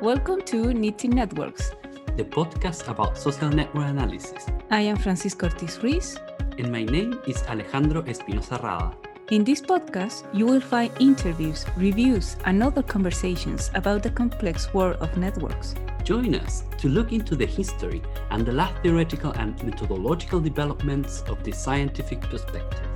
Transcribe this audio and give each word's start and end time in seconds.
Welcome 0.00 0.40
to 0.46 0.72
Knitting 0.72 1.10
Networks, 1.10 1.72
the 2.16 2.24
podcast 2.24 2.88
about 2.88 3.18
social 3.18 3.50
network 3.50 3.84
analysis. 3.84 4.46
I 4.70 4.80
am 4.80 4.96
Francisco 4.96 5.48
Ortiz 5.48 5.78
Ruiz. 5.82 6.16
And 6.56 6.72
my 6.72 6.84
name 6.84 7.20
is 7.26 7.42
Alejandro 7.42 8.02
Espinosa 8.06 8.58
Rada. 8.62 8.96
In 9.30 9.44
this 9.44 9.60
podcast, 9.60 10.24
you 10.32 10.46
will 10.46 10.62
find 10.62 10.90
interviews, 11.00 11.66
reviews, 11.76 12.36
and 12.46 12.62
other 12.62 12.82
conversations 12.82 13.70
about 13.74 14.02
the 14.02 14.10
complex 14.10 14.72
world 14.72 14.96
of 15.02 15.14
networks. 15.18 15.74
Join 16.02 16.34
us 16.34 16.64
to 16.78 16.88
look 16.88 17.12
into 17.12 17.36
the 17.36 17.44
history 17.44 18.00
and 18.30 18.46
the 18.46 18.52
last 18.52 18.82
theoretical 18.82 19.32
and 19.32 19.62
methodological 19.62 20.40
developments 20.40 21.20
of 21.28 21.44
the 21.44 21.52
scientific 21.52 22.22
perspective. 22.22 22.88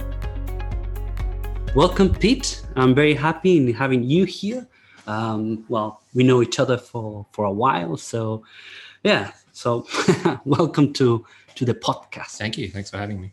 Welcome, 1.75 2.15
Pete. 2.15 2.63
I'm 2.77 2.95
very 2.95 3.13
happy 3.13 3.59
in 3.59 3.75
having 3.75 4.05
you 4.05 4.25
here 4.25 4.67
um, 5.07 5.65
well, 5.69 6.03
we 6.15 6.25
know 6.25 6.43
each 6.43 6.59
other 6.59 6.79
for 6.79 7.27
for 7.33 7.45
a 7.45 7.53
while, 7.53 7.97
so 7.97 8.45
yeah. 9.03 9.33
So 9.53 9.87
welcome 10.45 10.93
to 10.95 11.25
to 11.55 11.65
the 11.65 11.75
podcast. 11.75 12.37
Thank 12.39 12.59
you. 12.59 12.69
Thanks 12.69 12.91
for 12.91 12.99
having 12.99 13.21
me. 13.21 13.33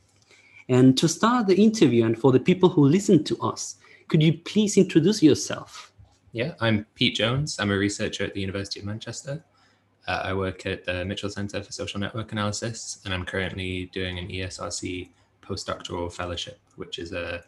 And 0.70 0.98
to 0.98 1.08
start 1.08 1.48
the 1.48 1.56
interview, 1.56 2.06
and 2.06 2.18
for 2.18 2.32
the 2.32 2.40
people 2.40 2.70
who 2.70 2.86
listen 2.86 3.24
to 3.26 3.38
us, 3.42 3.76
could 4.08 4.22
you 4.22 4.34
please 4.34 4.78
introduce 4.78 5.24
yourself? 5.24 5.92
Yeah, 6.32 6.54
I'm 6.62 6.86
Pete 6.96 7.16
Jones. 7.16 7.58
I'm 7.60 7.72
a 7.72 7.78
researcher 7.78 8.24
at 8.24 8.34
the 8.34 8.42
University 8.42 8.80
of 8.80 8.86
Manchester. 8.86 9.44
Uh, 10.08 10.22
I 10.24 10.34
work 10.34 10.66
at 10.66 10.86
the 10.86 11.06
Mitchell 11.06 11.30
Centre 11.30 11.62
for 11.62 11.72
Social 11.72 12.00
Network 12.00 12.32
Analysis, 12.32 13.00
and 13.06 13.14
I'm 13.14 13.26
currently 13.26 13.88
doing 13.88 14.18
an 14.18 14.30
ESRC 14.30 15.10
postdoctoral 15.42 16.12
fellowship, 16.12 16.60
which 16.76 17.00
is 17.00 17.12
a 17.12 17.44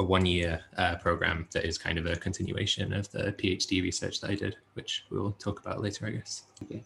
a 0.00 0.02
one 0.02 0.26
year 0.26 0.60
uh, 0.78 0.96
program 0.96 1.46
that 1.52 1.64
is 1.64 1.76
kind 1.78 1.98
of 1.98 2.06
a 2.06 2.16
continuation 2.16 2.92
of 2.92 3.10
the 3.12 3.32
PhD 3.38 3.82
research 3.82 4.20
that 4.20 4.30
I 4.30 4.34
did, 4.34 4.56
which 4.74 5.04
we'll 5.10 5.32
talk 5.32 5.60
about 5.60 5.80
later, 5.80 6.06
I 6.06 6.10
guess. 6.10 6.44
Okay. 6.64 6.82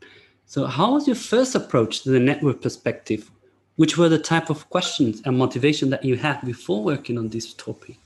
So, 0.47 0.66
how 0.66 0.92
was 0.92 1.06
your 1.06 1.16
first 1.16 1.55
approach 1.55 2.02
to 2.02 2.11
the 2.11 2.20
network 2.20 2.61
perspective? 2.61 3.30
Which 3.77 3.98
were 3.98 4.08
the 4.08 4.20
type 4.20 4.50
of 4.50 4.69
questions 4.70 5.22
and 5.24 5.36
motivation 5.36 5.91
that 5.91 6.05
you 6.05 6.16
had 6.16 6.41
before 6.42 6.84
working 6.84 7.19
on 7.19 7.28
this 7.28 7.55
topic? 7.55 7.97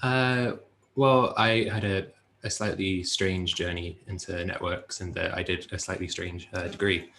Uh, 0.00 0.52
well, 0.94 1.34
I 1.36 1.68
had 1.72 1.84
a, 1.84 2.06
a, 2.44 2.50
slightly 2.50 3.02
strange 3.02 3.56
journey 3.56 3.98
into 4.06 4.44
networks, 4.44 5.00
and 5.00 5.18
I 5.18 5.42
did 5.42 5.66
a 5.72 5.78
slightly 5.78 6.06
strange 6.06 6.48
uh, 6.52 6.68
degree 6.68 7.10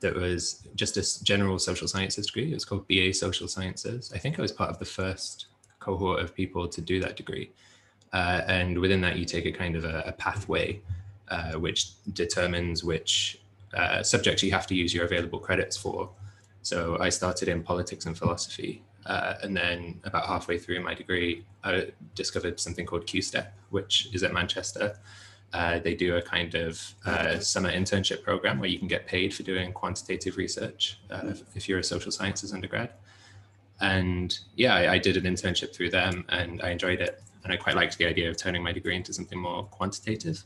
that 0.00 0.14
was 0.14 0.68
just 0.76 0.96
a 0.96 1.24
general 1.24 1.58
social 1.58 1.88
sciences 1.88 2.26
degree. 2.26 2.52
It 2.52 2.54
was 2.54 2.64
called 2.64 2.86
BA 2.86 3.12
Social 3.12 3.48
Sciences. 3.48 4.12
I 4.14 4.18
think 4.18 4.38
I 4.38 4.42
was 4.42 4.52
part 4.52 4.70
of 4.70 4.78
the 4.78 4.84
first 4.84 5.46
cohort 5.80 6.20
of 6.20 6.34
people 6.34 6.68
to 6.68 6.80
do 6.80 7.00
that 7.00 7.16
degree. 7.16 7.50
Uh, 8.12 8.42
and 8.46 8.78
within 8.78 9.00
that, 9.02 9.16
you 9.16 9.24
take 9.24 9.46
a 9.46 9.52
kind 9.52 9.76
of 9.76 9.84
a, 9.84 10.02
a 10.06 10.12
pathway 10.12 10.80
uh, 11.30 11.52
which 11.52 11.92
determines 12.14 12.82
which 12.82 13.38
uh, 13.74 14.02
subjects 14.02 14.42
you 14.42 14.50
have 14.50 14.66
to 14.66 14.74
use 14.74 14.94
your 14.94 15.04
available 15.04 15.38
credits 15.38 15.76
for. 15.76 16.10
So 16.62 16.96
I 17.00 17.10
started 17.10 17.48
in 17.48 17.62
politics 17.62 18.06
and 18.06 18.16
philosophy. 18.16 18.82
Uh, 19.06 19.34
and 19.42 19.56
then 19.56 20.00
about 20.04 20.26
halfway 20.26 20.58
through 20.58 20.80
my 20.80 20.94
degree, 20.94 21.44
I 21.64 21.88
discovered 22.14 22.60
something 22.60 22.84
called 22.84 23.06
QSTEP, 23.06 23.46
which 23.70 24.08
is 24.12 24.22
at 24.22 24.32
Manchester. 24.32 24.98
Uh, 25.52 25.78
they 25.78 25.94
do 25.94 26.16
a 26.16 26.22
kind 26.22 26.54
of 26.54 26.94
uh, 27.06 27.38
summer 27.38 27.72
internship 27.72 28.22
program 28.22 28.58
where 28.58 28.68
you 28.68 28.78
can 28.78 28.88
get 28.88 29.06
paid 29.06 29.32
for 29.32 29.42
doing 29.42 29.72
quantitative 29.72 30.36
research 30.36 30.98
if 31.54 31.68
you're 31.68 31.78
a 31.78 31.84
social 31.84 32.12
sciences 32.12 32.52
undergrad 32.52 32.90
and 33.80 34.38
yeah, 34.56 34.74
I, 34.74 34.92
I, 34.94 34.98
did 34.98 35.16
an 35.16 35.24
internship 35.24 35.74
through 35.74 35.90
them 35.90 36.24
and 36.30 36.60
I 36.62 36.70
enjoyed 36.70 37.00
it. 37.00 37.22
And 37.44 37.52
I 37.52 37.56
quite 37.56 37.76
liked 37.76 37.96
the 37.96 38.06
idea 38.06 38.28
of 38.28 38.36
turning 38.36 38.62
my 38.62 38.72
degree 38.72 38.96
into 38.96 39.12
something 39.12 39.38
more 39.38 39.64
quantitative. 39.64 40.42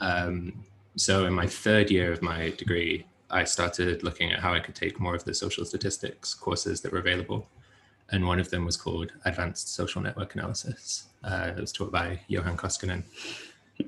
Um, 0.00 0.64
so 0.96 1.24
in 1.24 1.32
my 1.32 1.46
third 1.46 1.90
year 1.90 2.12
of 2.12 2.20
my 2.20 2.50
degree, 2.50 3.06
I 3.30 3.44
started 3.44 4.02
looking 4.02 4.30
at 4.32 4.40
how 4.40 4.52
I 4.52 4.60
could 4.60 4.74
take 4.74 5.00
more 5.00 5.14
of 5.14 5.24
the 5.24 5.34
social 5.34 5.64
statistics 5.64 6.34
courses 6.34 6.82
that 6.82 6.92
were 6.92 6.98
available. 6.98 7.48
And 8.10 8.26
one 8.26 8.38
of 8.38 8.50
them 8.50 8.66
was 8.66 8.76
called 8.76 9.10
Advanced 9.24 9.74
Social 9.74 10.02
Network 10.02 10.34
Analysis. 10.34 11.06
Uh, 11.24 11.52
it 11.56 11.60
was 11.60 11.72
taught 11.72 11.90
by 11.90 12.20
Johan 12.28 12.58
Koskinen. 12.58 13.04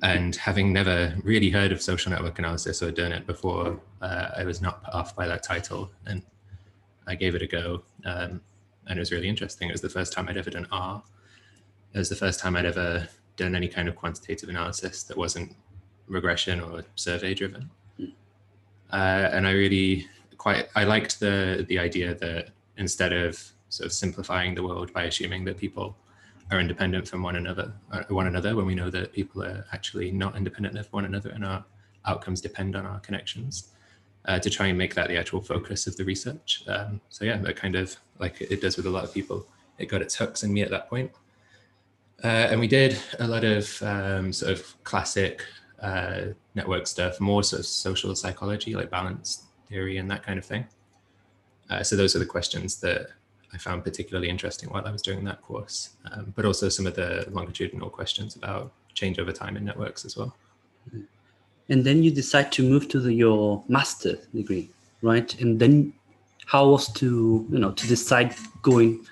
And 0.02 0.34
having 0.34 0.72
never 0.72 1.14
really 1.22 1.50
heard 1.50 1.72
of 1.72 1.82
social 1.82 2.10
network 2.10 2.38
analysis 2.38 2.82
or 2.82 2.90
done 2.90 3.12
it 3.12 3.26
before, 3.26 3.78
uh, 4.00 4.30
I 4.34 4.44
was 4.44 4.62
not 4.62 4.82
put 4.82 4.94
off 4.94 5.14
by 5.14 5.26
that 5.26 5.42
title. 5.42 5.90
And 6.06 6.22
I 7.06 7.14
gave 7.14 7.34
it 7.34 7.42
a 7.42 7.46
go. 7.46 7.82
Um, 8.06 8.40
and 8.86 8.98
it 8.98 9.00
was 9.00 9.12
really 9.12 9.28
interesting. 9.28 9.68
It 9.68 9.72
was 9.72 9.80
the 9.80 9.88
first 9.88 10.12
time 10.12 10.28
I'd 10.28 10.36
ever 10.36 10.50
done 10.50 10.66
R. 10.70 11.02
It 11.92 11.98
was 11.98 12.08
the 12.08 12.16
first 12.16 12.40
time 12.40 12.56
I'd 12.56 12.66
ever 12.66 13.08
done 13.36 13.54
any 13.54 13.68
kind 13.68 13.88
of 13.88 13.96
quantitative 13.96 14.48
analysis 14.48 15.02
that 15.04 15.16
wasn't 15.16 15.54
regression 16.06 16.60
or 16.60 16.84
survey 16.94 17.34
driven. 17.34 17.70
Uh, 18.92 19.28
and 19.32 19.46
I 19.46 19.52
really 19.52 20.06
quite 20.36 20.68
I 20.74 20.84
liked 20.84 21.20
the 21.20 21.64
the 21.68 21.78
idea 21.78 22.14
that 22.16 22.50
instead 22.76 23.12
of 23.12 23.42
sort 23.68 23.86
of 23.86 23.92
simplifying 23.92 24.54
the 24.54 24.62
world 24.62 24.92
by 24.92 25.04
assuming 25.04 25.44
that 25.46 25.56
people 25.56 25.96
are 26.52 26.60
independent 26.60 27.08
from 27.08 27.22
one 27.22 27.36
another 27.36 27.72
uh, 27.90 28.02
one 28.08 28.26
another 28.26 28.54
when 28.54 28.66
we 28.66 28.74
know 28.74 28.90
that 28.90 29.12
people 29.12 29.42
are 29.42 29.64
actually 29.72 30.10
not 30.12 30.36
independent 30.36 30.76
of 30.78 30.86
one 30.92 31.06
another 31.06 31.30
and 31.30 31.44
our 31.44 31.64
outcomes 32.06 32.40
depend 32.40 32.76
on 32.76 32.84
our 32.84 33.00
connections 33.00 33.70
uh, 34.26 34.38
to 34.38 34.50
try 34.50 34.66
and 34.66 34.78
make 34.78 34.94
that 34.94 35.08
the 35.08 35.16
actual 35.16 35.40
focus 35.40 35.86
of 35.86 35.96
the 35.96 36.04
research. 36.04 36.62
Um, 36.68 37.00
so 37.08 37.24
yeah, 37.24 37.38
that 37.38 37.56
kind 37.56 37.76
of 37.76 37.96
like 38.18 38.40
it 38.40 38.60
does 38.60 38.76
with 38.76 38.86
a 38.86 38.90
lot 38.90 39.04
of 39.04 39.12
people, 39.12 39.46
it 39.78 39.86
got 39.86 40.02
its 40.02 40.14
hooks 40.14 40.42
in 40.42 40.52
me 40.52 40.62
at 40.62 40.70
that 40.70 40.88
point. 40.88 41.10
Uh, 42.22 42.48
and 42.50 42.60
we 42.60 42.66
did 42.66 42.96
a 43.18 43.26
lot 43.26 43.44
of 43.44 43.82
um, 43.82 44.32
sort 44.32 44.52
of 44.52 44.84
classic 44.84 45.44
uh, 45.82 46.22
network 46.54 46.86
stuff, 46.86 47.20
more 47.20 47.42
sort 47.42 47.60
of 47.60 47.66
social 47.66 48.14
psychology, 48.14 48.74
like 48.74 48.90
balance 48.90 49.44
theory 49.68 49.98
and 49.98 50.10
that 50.10 50.22
kind 50.22 50.38
of 50.38 50.44
thing. 50.44 50.66
Uh, 51.70 51.82
so 51.82 51.96
those 51.96 52.14
are 52.14 52.18
the 52.18 52.26
questions 52.26 52.76
that 52.76 53.08
I 53.52 53.58
found 53.58 53.84
particularly 53.84 54.28
interesting 54.28 54.70
while 54.70 54.86
I 54.86 54.90
was 54.90 55.02
doing 55.02 55.24
that 55.24 55.42
course, 55.42 55.90
um, 56.12 56.32
but 56.34 56.44
also 56.44 56.68
some 56.68 56.86
of 56.86 56.94
the 56.94 57.26
longitudinal 57.30 57.90
questions 57.90 58.36
about 58.36 58.72
change 58.94 59.18
over 59.18 59.32
time 59.32 59.56
in 59.56 59.64
networks 59.64 60.04
as 60.04 60.16
well. 60.16 60.34
And 61.68 61.84
then 61.84 62.02
you 62.02 62.10
decide 62.10 62.52
to 62.52 62.62
move 62.62 62.88
to 62.88 63.00
the, 63.00 63.12
your 63.12 63.64
master 63.68 64.18
degree 64.34 64.70
right 65.02 65.38
and 65.40 65.60
then 65.60 65.92
how 66.46 66.68
was 66.68 66.92
to 66.92 67.46
you 67.50 67.58
know 67.58 67.72
to 67.72 67.86
decide 67.86 68.34
going 68.62 69.04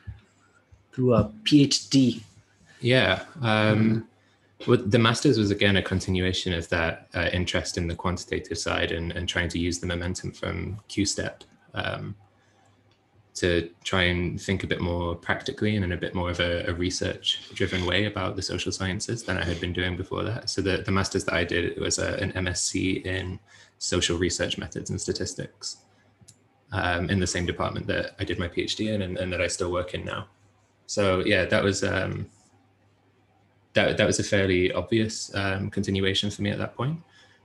through 0.93 1.15
a 1.15 1.25
phd 1.44 2.22
yeah 2.81 3.25
um, 3.41 4.06
well, 4.66 4.78
the 4.78 4.98
masters 4.98 5.38
was 5.38 5.50
again 5.50 5.76
a 5.76 5.82
continuation 5.82 6.53
of 6.53 6.69
that 6.69 7.09
uh, 7.15 7.28
interest 7.32 7.76
in 7.76 7.88
the 7.88 7.94
quantitative 7.94 8.59
side 8.59 8.93
and, 8.93 9.12
and 9.12 9.28
trying 9.28 9.48
to 9.48 9.59
use 9.59 9.78
the 9.78 9.87
momentum 9.87 10.31
from 10.31 10.78
QSTEP 10.88 11.41
um, 11.75 12.15
to 13.34 13.70
try 13.82 14.04
and 14.04 14.41
think 14.41 14.62
a 14.62 14.66
bit 14.66 14.81
more 14.81 15.14
practically 15.14 15.75
and 15.75 15.84
in 15.84 15.93
a 15.93 15.97
bit 15.97 16.14
more 16.14 16.31
of 16.31 16.38
a, 16.38 16.64
a 16.69 16.75
research 16.75 17.41
driven 17.54 17.87
way 17.87 18.04
about 18.04 18.37
the 18.37 18.43
social 18.43 18.70
sciences 18.70 19.25
than 19.25 19.38
I 19.38 19.44
had 19.44 19.60
been 19.60 19.72
doing 19.72 19.97
before 19.97 20.22
that. 20.25 20.50
So 20.50 20.60
the, 20.60 20.78
the 20.78 20.93
master's 20.93 21.25
that 21.25 21.34
I 21.34 21.44
did 21.44 21.78
was 21.81 21.99
a, 21.99 22.14
an 22.16 22.32
MSc 22.32 23.04
in 23.04 23.41
social 23.78 24.16
research 24.19 24.59
methods 24.59 24.91
and 24.91 25.00
statistics 25.00 25.78
um, 26.72 27.10
in 27.10 27.20
the 27.20 27.26
same 27.26 27.46
department 27.46 27.86
that 27.86 28.16
I 28.18 28.24
did 28.24 28.38
my 28.38 28.48
PhD 28.48 28.92
in 28.92 29.02
and, 29.02 29.18
and, 29.18 29.32
that 29.32 29.40
I 29.40 29.46
still 29.46 29.70
work 29.70 29.94
in 29.94 30.04
now. 30.04 30.26
So 30.86 31.22
yeah, 31.24 31.44
that 31.44 31.62
was 31.62 31.84
um, 31.84 32.26
that 33.74 33.96
that 33.96 34.06
was 34.06 34.18
a 34.18 34.24
fairly 34.24 34.72
obvious 34.72 35.34
um, 35.34 35.70
continuation 35.70 36.30
for 36.30 36.42
me 36.42 36.50
at 36.50 36.58
that 36.58 36.74
point. 36.74 36.98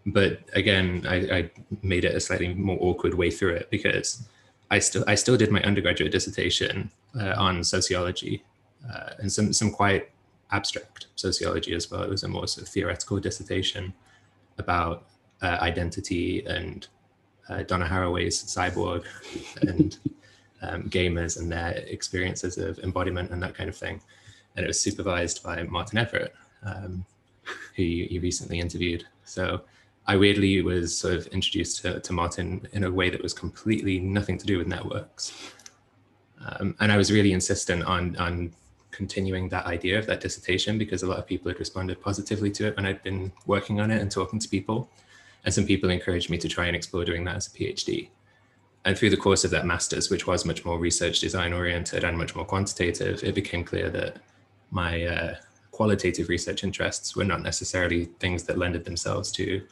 But 0.05 0.39
again, 0.53 1.05
I, 1.07 1.15
I 1.15 1.51
made 1.81 2.05
it 2.05 2.15
a 2.15 2.19
slightly 2.19 2.53
more 2.53 2.77
awkward 2.79 3.13
way 3.13 3.29
through 3.29 3.55
it 3.55 3.69
because 3.69 4.27
I 4.71 4.79
still 4.79 5.03
I 5.07 5.15
still 5.15 5.37
did 5.37 5.51
my 5.51 5.61
undergraduate 5.61 6.11
dissertation 6.11 6.89
uh, 7.19 7.33
on 7.37 7.63
sociology 7.63 8.43
uh, 8.89 9.11
and 9.19 9.31
some 9.31 9.51
some 9.53 9.71
quite 9.71 10.09
abstract 10.51 11.07
sociology 11.15 11.73
as 11.73 11.91
well. 11.91 12.03
It 12.03 12.09
was 12.09 12.23
a 12.23 12.27
more 12.27 12.47
sort 12.47 12.67
of 12.67 12.73
theoretical 12.73 13.19
dissertation 13.19 13.93
about 14.57 15.05
uh, 15.41 15.57
identity 15.61 16.45
and 16.45 16.87
uh, 17.49 17.63
Donna 17.63 17.85
Haraway's 17.85 18.43
cyborg 18.43 19.05
and 19.61 19.97
um, 20.61 20.83
gamers 20.89 21.39
and 21.39 21.51
their 21.51 21.83
experiences 21.87 22.57
of 22.57 22.79
embodiment 22.79 23.31
and 23.31 23.41
that 23.41 23.55
kind 23.55 23.69
of 23.69 23.75
thing. 23.75 24.01
And 24.55 24.63
it 24.63 24.67
was 24.67 24.79
supervised 24.79 25.43
by 25.43 25.63
Martin 25.63 25.99
Everett, 25.99 26.33
um, 26.63 27.05
who 27.75 27.83
you, 27.83 28.07
you 28.09 28.21
recently 28.21 28.59
interviewed. 28.59 29.05
So 29.23 29.61
I 30.07 30.15
weirdly 30.15 30.61
was 30.61 30.97
sort 30.97 31.13
of 31.13 31.27
introduced 31.27 31.81
to, 31.81 31.99
to 31.99 32.13
Martin 32.13 32.67
in 32.71 32.83
a 32.85 32.91
way 32.91 33.09
that 33.09 33.21
was 33.21 33.33
completely 33.33 33.99
nothing 33.99 34.37
to 34.37 34.45
do 34.45 34.57
with 34.57 34.67
networks. 34.67 35.53
Um, 36.45 36.75
and 36.79 36.91
I 36.91 36.97
was 36.97 37.11
really 37.11 37.33
insistent 37.33 37.83
on, 37.83 38.15
on 38.17 38.53
continuing 38.91 39.49
that 39.49 39.65
idea 39.65 39.99
of 39.99 40.05
that 40.07 40.21
dissertation 40.21 40.77
because 40.77 41.03
a 41.03 41.07
lot 41.07 41.19
of 41.19 41.27
people 41.27 41.49
had 41.49 41.59
responded 41.59 42.01
positively 42.01 42.49
to 42.51 42.67
it 42.67 42.75
when 42.75 42.85
I'd 42.85 43.03
been 43.03 43.31
working 43.45 43.79
on 43.79 43.91
it 43.91 44.01
and 44.01 44.09
talking 44.09 44.39
to 44.39 44.47
people. 44.47 44.89
And 45.47 45.53
some 45.53 45.65
people 45.65 45.89
encouraged 45.89 46.29
me 46.29 46.37
to 46.39 46.49
try 46.49 46.65
and 46.65 46.75
explore 46.75 47.05
doing 47.05 47.23
that 47.23 47.37
as 47.37 47.47
a 47.47 47.51
PhD. 47.51 48.09
And 48.83 48.97
through 48.97 49.11
the 49.11 49.15
course 49.15 49.45
of 49.45 49.51
that 49.51 49.65
master's, 49.65 50.09
which 50.09 50.27
was 50.27 50.43
much 50.43 50.65
more 50.65 50.77
research 50.77 51.21
design 51.21 51.53
oriented 51.53 52.03
and 52.03 52.17
much 52.17 52.35
more 52.35 52.43
quantitative, 52.43 53.23
it 53.23 53.33
became 53.33 53.63
clear 53.63 53.89
that 53.91 54.17
my 54.71 55.05
uh, 55.05 55.35
qualitative 55.71 56.27
research 56.27 56.65
interests 56.65 57.15
were 57.15 57.23
not 57.23 57.43
necessarily 57.43 58.09
things 58.19 58.43
that 58.43 58.57
lended 58.57 58.83
themselves 58.83 59.31
to 59.31 59.65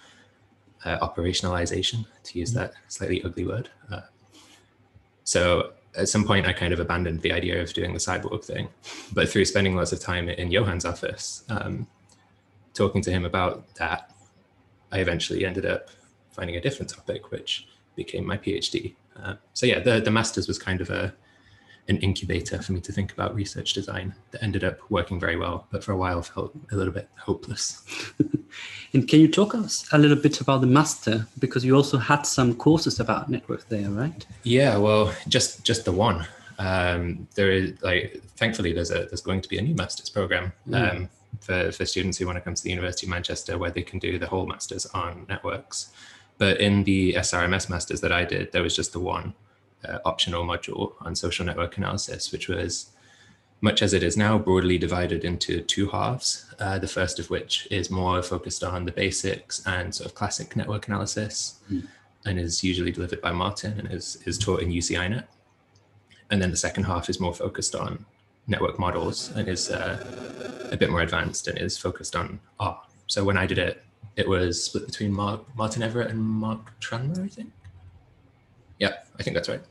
uh, 0.86 0.98
operationalization, 1.06 2.06
to 2.24 2.40
use 2.40 2.54
that 2.54 2.72
slightly 2.88 3.22
ugly 3.26 3.46
word. 3.46 3.68
Uh, 3.92 4.00
so 5.26 5.74
at 5.98 6.08
some 6.08 6.24
point, 6.24 6.46
I 6.46 6.54
kind 6.54 6.72
of 6.72 6.80
abandoned 6.80 7.20
the 7.20 7.34
idea 7.34 7.62
of 7.62 7.74
doing 7.74 7.92
the 7.92 8.00
cyborg 8.00 8.46
thing, 8.46 8.70
but 9.12 9.28
through 9.28 9.44
spending 9.44 9.76
lots 9.76 9.92
of 9.92 10.00
time 10.00 10.30
in 10.30 10.50
Johan's 10.54 10.86
office, 10.86 11.44
um, 11.50 11.86
talking 12.74 13.02
to 13.02 13.12
him 13.12 13.26
about 13.26 13.76
that, 13.76 14.15
I 14.92 15.00
eventually 15.00 15.46
ended 15.46 15.66
up 15.66 15.90
finding 16.32 16.56
a 16.56 16.62
different 16.62 16.90
topic, 16.90 17.32
which 17.32 17.68
became 17.96 18.26
my 18.26 18.38
PhD. 18.38 18.96
Uh, 19.22 19.36
so 19.54 19.66
yeah, 19.66 19.80
the 19.80 20.00
the 20.00 20.12
masters 20.12 20.48
was 20.48 20.60
kind 20.60 20.82
of 20.82 20.90
a 20.90 21.14
an 21.88 21.98
incubator 21.98 22.62
for 22.62 22.72
me 22.72 22.82
to 22.82 22.92
think 22.92 23.12
about 23.12 23.36
research 23.36 23.74
design 23.74 24.16
that 24.32 24.42
ended 24.42 24.64
up 24.64 24.80
working 24.90 25.20
very 25.20 25.38
well, 25.38 25.68
but 25.72 25.84
for 25.84 25.92
a 25.92 25.98
while 25.98 26.22
felt 26.22 26.52
a 26.72 26.76
little 26.76 26.94
bit 26.94 27.08
hopeless. 27.18 27.84
and 28.94 29.08
can 29.08 29.20
you 29.20 29.28
talk 29.28 29.54
us 29.54 29.88
a 29.92 29.98
little 29.98 30.18
bit 30.18 30.42
about 30.42 30.62
the 30.62 30.68
master 30.68 31.28
because 31.38 31.64
you 31.64 31.76
also 31.76 31.98
had 31.98 32.24
some 32.24 32.56
courses 32.56 33.00
about 33.00 33.30
network 33.30 33.70
there, 33.70 33.90
right? 33.90 34.26
Yeah, 34.44 34.78
well, 34.78 35.14
just 35.28 35.64
just 35.64 35.86
the 35.86 35.92
one. 35.92 36.26
Um, 36.58 37.28
there 37.36 37.52
is 37.52 37.74
like 37.82 38.22
thankfully 38.38 38.74
there's 38.74 38.92
a 38.92 39.06
there's 39.06 39.22
going 39.22 39.42
to 39.42 39.50
be 39.50 39.58
a 39.58 39.62
new 39.62 39.76
master's 39.76 40.10
program 40.10 40.54
mm. 40.68 40.76
um, 40.76 41.10
for 41.42 41.72
for 41.72 41.86
students 41.86 42.18
who 42.18 42.26
want 42.26 42.38
to 42.38 42.42
come 42.42 42.54
to 42.54 42.64
the 42.64 42.70
University 42.70 43.06
of 43.06 43.10
Manchester 43.10 43.58
where 43.58 43.72
they 43.72 43.84
can 43.84 44.00
do 44.00 44.18
the 44.18 44.28
whole 44.28 44.46
masters 44.46 44.86
on 44.88 45.26
networks. 45.28 45.90
But 46.38 46.60
in 46.60 46.84
the 46.84 47.14
SRMS 47.14 47.70
masters 47.70 48.02
that 48.02 48.12
I 48.12 48.26
did, 48.26 48.52
there 48.52 48.62
was 48.62 48.76
just 48.76 48.92
the 48.94 49.00
one 49.00 49.34
uh, 49.88 50.00
optional 50.06 50.44
module 50.46 50.94
on 51.00 51.16
social 51.16 51.46
network 51.46 51.78
analysis, 51.78 52.32
which 52.32 52.50
was 52.50 52.92
much 53.62 53.82
as 53.82 53.94
it 53.94 54.04
is 54.04 54.18
now 54.18 54.38
broadly 54.38 54.78
divided 54.78 55.24
into 55.24 55.62
two 55.62 55.88
halves. 55.90 56.46
Uh, 56.60 56.78
the 56.78 56.88
first 56.88 57.20
of 57.20 57.30
which 57.30 57.68
is 57.72 57.90
more 57.90 58.22
focused 58.22 58.64
on 58.64 58.86
the 58.86 58.92
basics 58.92 59.66
and 59.66 59.94
sort 59.96 60.08
of 60.08 60.16
classic 60.16 60.56
network 60.56 60.88
analysis 60.88 61.60
mm. 61.72 61.88
and 62.26 62.40
is 62.40 62.64
usually 62.64 62.92
delivered 62.92 63.22
by 63.22 63.32
Martin 63.32 63.80
and 63.80 63.92
is, 63.92 64.18
is 64.26 64.38
taught 64.38 64.62
in 64.62 64.70
UCINet. 64.70 65.26
And 66.32 66.42
then 66.42 66.52
the 66.52 66.58
second 66.58 66.86
half 66.86 67.10
is 67.10 67.20
more 67.20 67.34
focused 67.34 67.76
on 67.76 68.06
network 68.48 68.80
models 68.80 69.32
and 69.36 69.48
is 69.48 69.70
uh, 69.70 70.68
a 70.72 70.78
bit 70.78 70.90
more 70.90 71.02
advanced 71.02 71.48
and 71.48 71.58
is 71.58 71.78
focused 71.78 72.16
on 72.16 72.40
R. 72.60 72.80
So 73.08 73.24
when 73.24 73.38
I 73.38 73.46
did 73.46 73.58
it, 73.58 73.84
it 74.16 74.28
was 74.28 74.64
split 74.64 74.86
between 74.86 75.12
Mark, 75.12 75.42
Martin 75.56 75.84
Everett 75.84 76.10
and 76.10 76.20
Mark 76.20 76.80
Tranmer, 76.80 77.24
I 77.24 77.28
think. 77.28 77.52
Yeah, 78.80 78.94
I 79.20 79.24
think 79.24 79.36
that's 79.36 79.50
right. 79.50 79.62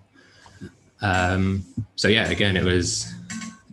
Um, 1.00 1.64
so 1.96 2.08
yeah, 2.08 2.28
again, 2.28 2.56
it 2.56 2.64
was 2.64 3.12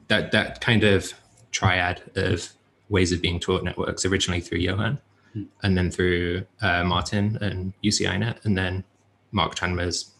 that 0.07 0.31
that 0.31 0.61
kind 0.61 0.83
of 0.83 1.13
triad 1.51 2.01
of 2.15 2.49
ways 2.89 3.11
of 3.11 3.21
being 3.21 3.39
taught 3.39 3.63
networks 3.63 4.05
originally 4.05 4.41
through 4.41 4.59
Johan, 4.59 4.99
hmm. 5.33 5.43
and 5.63 5.77
then 5.77 5.91
through 5.91 6.45
uh, 6.61 6.83
Martin 6.83 7.37
and 7.41 7.73
UCINet, 7.83 8.43
and 8.45 8.57
then 8.57 8.83
Mark 9.31 9.55
Tranmer's 9.55 10.11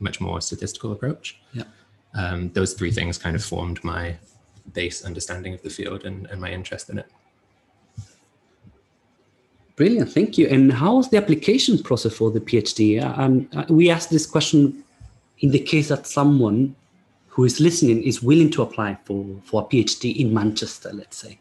much 0.00 0.20
more 0.20 0.40
statistical 0.40 0.92
approach. 0.92 1.40
Yeah. 1.52 1.64
Um, 2.14 2.50
those 2.52 2.74
three 2.74 2.90
things 2.90 3.18
kind 3.18 3.36
of 3.36 3.44
formed 3.44 3.82
my 3.84 4.16
base 4.72 5.04
understanding 5.04 5.54
of 5.54 5.62
the 5.62 5.70
field 5.70 6.04
and, 6.04 6.26
and 6.26 6.40
my 6.40 6.50
interest 6.50 6.90
in 6.90 6.98
it. 6.98 7.06
Brilliant, 9.76 10.12
thank 10.12 10.36
you. 10.36 10.48
And 10.48 10.72
how 10.72 10.96
was 10.96 11.08
the 11.10 11.16
application 11.16 11.80
process 11.80 12.12
for 12.12 12.30
the 12.30 12.40
PhD? 12.40 13.00
Um, 13.16 13.48
uh, 13.54 13.64
we 13.68 13.90
asked 13.90 14.10
this 14.10 14.26
question 14.26 14.82
in 15.38 15.52
the 15.52 15.60
case 15.60 15.88
that 15.88 16.06
someone 16.06 16.74
who 17.28 17.44
is 17.44 17.60
listening 17.60 18.02
is 18.02 18.20
willing 18.20 18.50
to 18.50 18.62
apply 18.62 18.98
for, 19.04 19.24
for 19.44 19.62
a 19.62 19.64
PhD 19.64 20.16
in 20.16 20.34
Manchester, 20.34 20.90
let's 20.92 21.16
say. 21.16 21.38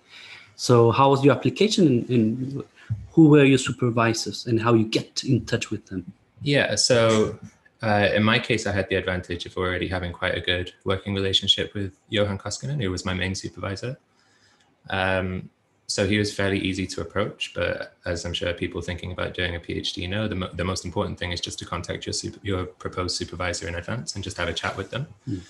So 0.55 0.91
how 0.91 1.09
was 1.09 1.23
your 1.23 1.33
application 1.33 1.87
and, 1.87 2.09
and 2.09 2.63
who 3.11 3.29
were 3.29 3.43
your 3.43 3.57
supervisors 3.57 4.45
and 4.45 4.61
how 4.61 4.75
you 4.75 4.85
get 4.85 5.23
in 5.23 5.43
touch 5.45 5.71
with 5.71 5.87
them? 5.87 6.13
Yeah, 6.43 6.75
so 6.75 7.39
uh, 7.81 8.09
in 8.13 8.23
my 8.23 8.39
case, 8.39 8.65
I 8.65 8.71
had 8.71 8.89
the 8.89 8.95
advantage 8.95 9.45
of 9.45 9.55
already 9.57 9.87
having 9.87 10.11
quite 10.11 10.35
a 10.35 10.41
good 10.41 10.73
working 10.83 11.13
relationship 11.13 11.73
with 11.73 11.97
Johan 12.09 12.37
Koskinen, 12.37 12.81
who 12.81 12.89
was 12.89 13.05
my 13.05 13.13
main 13.13 13.35
supervisor. 13.35 13.97
Um, 14.89 15.49
so 15.85 16.05
he 16.05 16.17
was 16.17 16.33
fairly 16.33 16.59
easy 16.59 16.85
to 16.87 17.01
approach, 17.01 17.53
but 17.55 17.95
as 18.05 18.25
I'm 18.25 18.33
sure 18.33 18.53
people 18.53 18.81
thinking 18.81 19.13
about 19.13 19.33
doing 19.33 19.55
a 19.55 19.59
PhD 19.59 20.09
know, 20.09 20.27
the, 20.27 20.35
mo- 20.35 20.49
the 20.53 20.65
most 20.65 20.83
important 20.83 21.17
thing 21.17 21.31
is 21.31 21.39
just 21.39 21.59
to 21.59 21.65
contact 21.65 22.05
your 22.05 22.13
super- 22.13 22.39
your 22.43 22.65
proposed 22.65 23.15
supervisor 23.15 23.67
in 23.67 23.75
advance 23.75 24.15
and 24.15 24.23
just 24.23 24.37
have 24.37 24.49
a 24.49 24.53
chat 24.53 24.75
with 24.75 24.89
them. 24.89 25.07
Mm. 25.29 25.41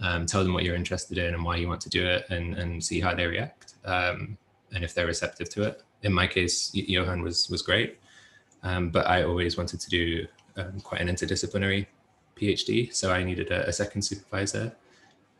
Um, 0.00 0.26
tell 0.26 0.42
them 0.42 0.52
what 0.52 0.64
you're 0.64 0.74
interested 0.74 1.18
in 1.18 1.34
and 1.34 1.44
why 1.44 1.56
you 1.56 1.68
want 1.68 1.80
to 1.82 1.88
do 1.88 2.04
it, 2.04 2.26
and 2.28 2.54
and 2.54 2.82
see 2.82 2.98
how 2.98 3.14
they 3.14 3.26
react, 3.26 3.74
um, 3.84 4.36
and 4.74 4.82
if 4.82 4.92
they're 4.92 5.06
receptive 5.06 5.48
to 5.50 5.62
it. 5.62 5.82
In 6.02 6.12
my 6.12 6.26
case, 6.26 6.72
Johan 6.74 7.22
was 7.22 7.48
was 7.48 7.62
great, 7.62 8.00
um, 8.64 8.90
but 8.90 9.06
I 9.06 9.22
always 9.22 9.56
wanted 9.56 9.78
to 9.78 9.88
do 9.88 10.26
um, 10.56 10.80
quite 10.80 11.00
an 11.00 11.08
interdisciplinary 11.08 11.86
PhD, 12.36 12.92
so 12.94 13.12
I 13.12 13.22
needed 13.22 13.50
a, 13.50 13.68
a 13.68 13.72
second 13.72 14.02
supervisor, 14.02 14.74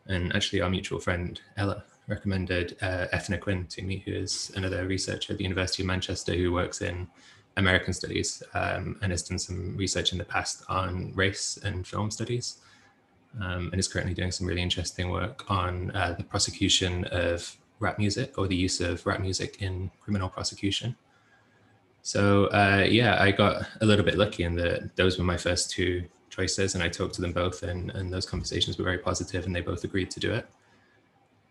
and 0.06 0.34
actually 0.34 0.60
our 0.60 0.70
mutual 0.70 1.00
friend 1.00 1.40
Ella 1.56 1.84
recommended 2.06 2.76
uh, 2.82 3.06
Eithne 3.12 3.40
Quinn 3.40 3.66
to 3.66 3.82
me, 3.82 4.02
who 4.04 4.12
is 4.12 4.52
another 4.56 4.86
researcher 4.86 5.32
at 5.32 5.38
the 5.38 5.44
University 5.44 5.82
of 5.82 5.86
Manchester 5.86 6.34
who 6.34 6.52
works 6.52 6.82
in 6.82 7.08
American 7.56 7.94
studies 7.94 8.42
um, 8.54 8.98
and 9.00 9.10
has 9.12 9.22
done 9.22 9.38
some 9.38 9.76
research 9.76 10.12
in 10.12 10.18
the 10.18 10.24
past 10.24 10.64
on 10.68 11.12
race 11.14 11.58
and 11.64 11.86
film 11.86 12.10
studies, 12.10 12.58
um, 13.40 13.70
and 13.72 13.78
is 13.78 13.88
currently 13.88 14.14
doing 14.14 14.30
some 14.30 14.46
really 14.46 14.62
interesting 14.62 15.10
work 15.10 15.50
on 15.50 15.90
uh, 15.92 16.14
the 16.16 16.24
prosecution 16.24 17.04
of 17.06 17.56
rap 17.80 17.98
music 17.98 18.38
or 18.38 18.46
the 18.46 18.56
use 18.56 18.80
of 18.80 19.04
rap 19.06 19.20
music 19.20 19.60
in 19.60 19.90
criminal 20.00 20.28
prosecution. 20.28 20.96
So 22.04 22.48
uh, 22.48 22.86
yeah, 22.86 23.16
I 23.18 23.32
got 23.32 23.66
a 23.80 23.86
little 23.86 24.04
bit 24.04 24.18
lucky 24.18 24.44
in 24.44 24.54
that 24.56 24.94
those 24.94 25.18
were 25.18 25.24
my 25.24 25.38
first 25.38 25.70
two 25.70 26.04
choices, 26.28 26.74
and 26.74 26.84
I 26.84 26.88
talked 26.90 27.14
to 27.14 27.22
them 27.22 27.32
both, 27.32 27.62
and, 27.62 27.90
and 27.92 28.12
those 28.12 28.26
conversations 28.26 28.76
were 28.76 28.84
very 28.84 28.98
positive, 28.98 29.46
and 29.46 29.56
they 29.56 29.62
both 29.62 29.84
agreed 29.84 30.10
to 30.10 30.20
do 30.20 30.30
it. 30.34 30.46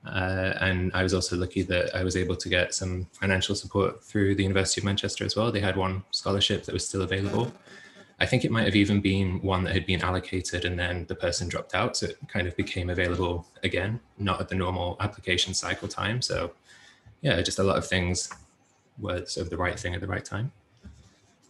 Uh, 0.06 0.54
and 0.60 0.92
I 0.94 1.02
was 1.02 1.16
also 1.16 1.36
lucky 1.38 1.64
that 1.64 1.96
I 1.96 2.04
was 2.04 2.16
able 2.16 2.36
to 2.36 2.50
get 2.50 2.76
some 2.76 3.08
financial 3.14 3.56
support 3.56 4.04
through 4.04 4.36
the 4.36 4.44
University 4.44 4.80
of 4.80 4.86
Manchester 4.86 5.26
as 5.26 5.36
well. 5.36 5.52
They 5.52 5.60
had 5.60 5.76
one 5.76 6.04
scholarship 6.12 6.66
that 6.66 6.74
was 6.74 6.88
still 6.88 7.02
available. 7.02 7.52
I 8.20 8.28
think 8.28 8.46
it 8.46 8.52
might 8.52 8.66
have 8.66 8.76
even 8.76 9.02
been 9.02 9.42
one 9.42 9.64
that 9.64 9.74
had 9.74 9.88
been 9.88 10.02
allocated 10.02 10.66
and 10.66 10.78
then 10.78 11.06
the 11.08 11.16
person 11.16 11.48
dropped 11.48 11.74
out. 11.74 11.98
So 11.98 12.08
it 12.08 12.18
kind 12.28 12.48
of 12.48 12.56
became 12.56 12.92
available 12.92 13.48
again, 13.64 14.00
not 14.20 14.40
at 14.40 14.50
the 14.50 14.56
normal 14.56 14.98
application 15.00 15.54
cycle 15.54 15.88
time. 15.88 16.22
So, 16.22 16.52
yeah, 17.22 17.42
just 17.42 17.60
a 17.60 17.64
lot 17.64 17.78
of 17.78 17.88
things 17.88 18.30
sort 19.02 19.38
of 19.38 19.50
the 19.50 19.57
right 19.57 19.80
thing 19.80 19.94
at 19.94 20.02
the 20.02 20.07
right 20.07 20.23
time. 20.23 20.52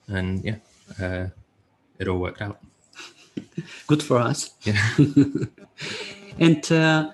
And 0.07 0.43
yeah, 0.43 0.55
uh, 1.01 1.27
it 1.99 2.07
all 2.07 2.19
worked 2.19 2.41
out. 2.41 2.59
Good 3.87 4.03
for 4.03 4.17
us. 4.17 4.51
Yeah. 4.63 4.79
and 6.39 6.71
uh, 6.71 7.11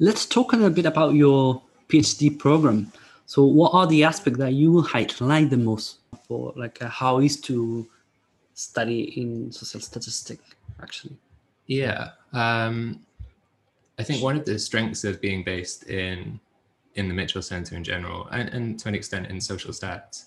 let's 0.00 0.26
talk 0.26 0.52
a 0.52 0.56
little 0.56 0.70
bit 0.70 0.86
about 0.86 1.14
your 1.14 1.62
PhD 1.88 2.38
program. 2.38 2.92
So, 3.26 3.44
what 3.44 3.74
are 3.74 3.86
the 3.86 4.04
aspects 4.04 4.38
that 4.38 4.52
you 4.52 4.82
highlight 4.82 5.50
the 5.50 5.56
most 5.56 5.98
for, 6.26 6.52
like, 6.56 6.80
uh, 6.80 6.88
how 6.88 7.18
is 7.18 7.40
to 7.42 7.86
study 8.54 9.20
in 9.20 9.50
social 9.52 9.80
statistics, 9.80 10.44
actually? 10.80 11.16
Yeah, 11.66 12.10
um, 12.32 13.00
I 13.98 14.04
think 14.04 14.22
one 14.22 14.36
of 14.36 14.44
the 14.44 14.58
strengths 14.58 15.04
of 15.04 15.20
being 15.20 15.42
based 15.42 15.84
in 15.88 16.38
in 16.96 17.08
the 17.08 17.14
Mitchell 17.14 17.42
Center 17.42 17.76
in 17.76 17.84
general, 17.84 18.26
and, 18.32 18.48
and 18.50 18.78
to 18.80 18.88
an 18.88 18.94
extent 18.94 19.28
in 19.28 19.40
social 19.40 19.72
stats, 19.72 20.26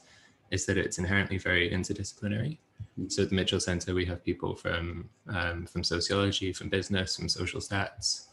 is 0.51 0.65
that 0.65 0.77
it's 0.77 0.97
inherently 0.97 1.37
very 1.37 1.69
interdisciplinary. 1.69 2.57
Mm-hmm. 2.99 3.09
So 3.09 3.23
at 3.23 3.29
the 3.29 3.35
Mitchell 3.35 3.59
Center, 3.59 3.93
we 3.93 4.05
have 4.05 4.23
people 4.23 4.55
from 4.55 5.09
um, 5.27 5.65
from 5.65 5.83
sociology, 5.83 6.53
from 6.53 6.69
business, 6.69 7.15
from 7.15 7.29
social 7.29 7.59
stats, 7.59 8.27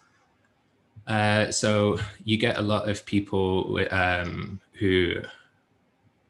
uh, 1.06 1.52
so 1.52 1.98
you 2.24 2.36
get 2.36 2.58
a 2.58 2.62
lot 2.62 2.88
of 2.88 3.04
people 3.06 3.78
um, 3.90 4.60
who 4.78 5.14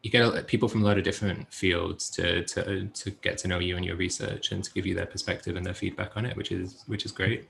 you 0.03 0.11
get 0.11 0.47
people 0.47 0.69
from 0.69 0.83
a 0.83 0.85
lot 0.85 0.99
of 0.99 1.05
different 1.05 1.53
fields 1.53 2.11
to, 2.11 2.45
to 2.45 2.87
to 2.87 3.11
get 3.11 3.39
to 3.39 3.49
know 3.49 3.59
you 3.59 3.77
and 3.77 3.85
your 3.85 3.97
research 3.97 4.53
and 4.53 4.63
to 4.63 4.73
give 4.73 4.87
you 4.87 4.95
their 4.95 5.07
perspective 5.07 5.57
and 5.57 5.65
their 5.65 5.75
feedback 5.75 6.17
on 6.17 6.27
it, 6.27 6.37
which 6.37 6.53
is 6.53 6.85
which 6.87 7.05
is 7.05 7.13
great. 7.13 7.49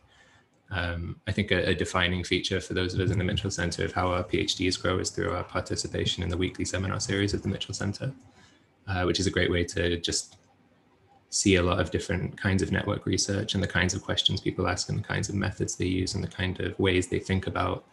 Um, 0.70 1.20
I 1.28 1.32
think 1.32 1.52
a, 1.52 1.70
a, 1.70 1.74
defining 1.74 2.24
feature 2.24 2.60
for 2.60 2.74
those 2.74 2.92
of 2.92 3.00
us 3.00 3.10
in 3.10 3.18
the 3.18 3.24
Mitchell 3.24 3.52
Center 3.52 3.84
of 3.84 3.92
how 3.92 4.08
our 4.08 4.24
PhDs 4.24 4.80
grow 4.80 4.98
is 4.98 5.10
through 5.10 5.32
our 5.32 5.44
participation 5.44 6.24
in 6.24 6.28
the 6.28 6.36
weekly 6.36 6.64
seminar 6.64 6.98
series 6.98 7.34
of 7.34 7.42
the 7.42 7.48
Mitchell 7.48 7.72
Center, 7.72 8.12
uh, 8.88 9.04
which 9.04 9.20
is 9.20 9.28
a 9.28 9.30
great 9.30 9.50
way 9.50 9.62
to 9.62 9.96
just 10.00 10.38
see 11.30 11.56
a 11.56 11.62
lot 11.62 11.78
of 11.80 11.90
different 11.90 12.36
kinds 12.36 12.62
of 12.62 12.72
network 12.72 13.06
research 13.06 13.54
and 13.54 13.62
the 13.62 13.68
kinds 13.68 13.94
of 13.94 14.02
questions 14.02 14.40
people 14.40 14.66
ask 14.66 14.88
and 14.88 14.98
the 14.98 15.02
kinds 15.02 15.28
of 15.28 15.34
methods 15.34 15.76
they 15.76 15.86
use 15.86 16.14
and 16.14 16.24
the 16.24 16.28
kind 16.28 16.58
of 16.60 16.76
ways 16.78 17.08
they 17.08 17.18
think 17.18 17.46
about 17.46 17.84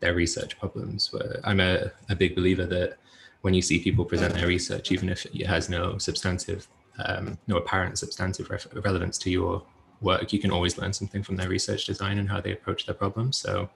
their 0.00 0.14
research 0.14 0.58
problems. 0.58 1.12
I'm 1.44 1.60
a, 1.60 1.90
a 2.08 2.16
big 2.16 2.34
believer 2.34 2.66
that 2.66 2.98
when 3.42 3.54
you 3.54 3.62
see 3.62 3.82
people 3.82 4.04
present 4.04 4.34
their 4.34 4.46
research, 4.46 4.92
even 4.92 5.08
if 5.08 5.26
it 5.26 5.46
has 5.46 5.68
no 5.68 5.98
substantive, 5.98 6.68
um, 7.04 7.38
no 7.46 7.56
apparent 7.56 7.98
substantive 7.98 8.50
ref- 8.50 8.66
relevance 8.84 9.18
to 9.18 9.30
your 9.30 9.62
work, 10.00 10.32
you 10.32 10.38
can 10.38 10.50
always 10.50 10.78
learn 10.78 10.92
something 10.92 11.22
from 11.22 11.36
their 11.36 11.48
research 11.48 11.86
design 11.86 12.18
and 12.18 12.28
how 12.28 12.40
they 12.40 12.52
approach 12.52 12.86
their 12.86 12.94
problems. 12.94 13.36
So, 13.36 13.70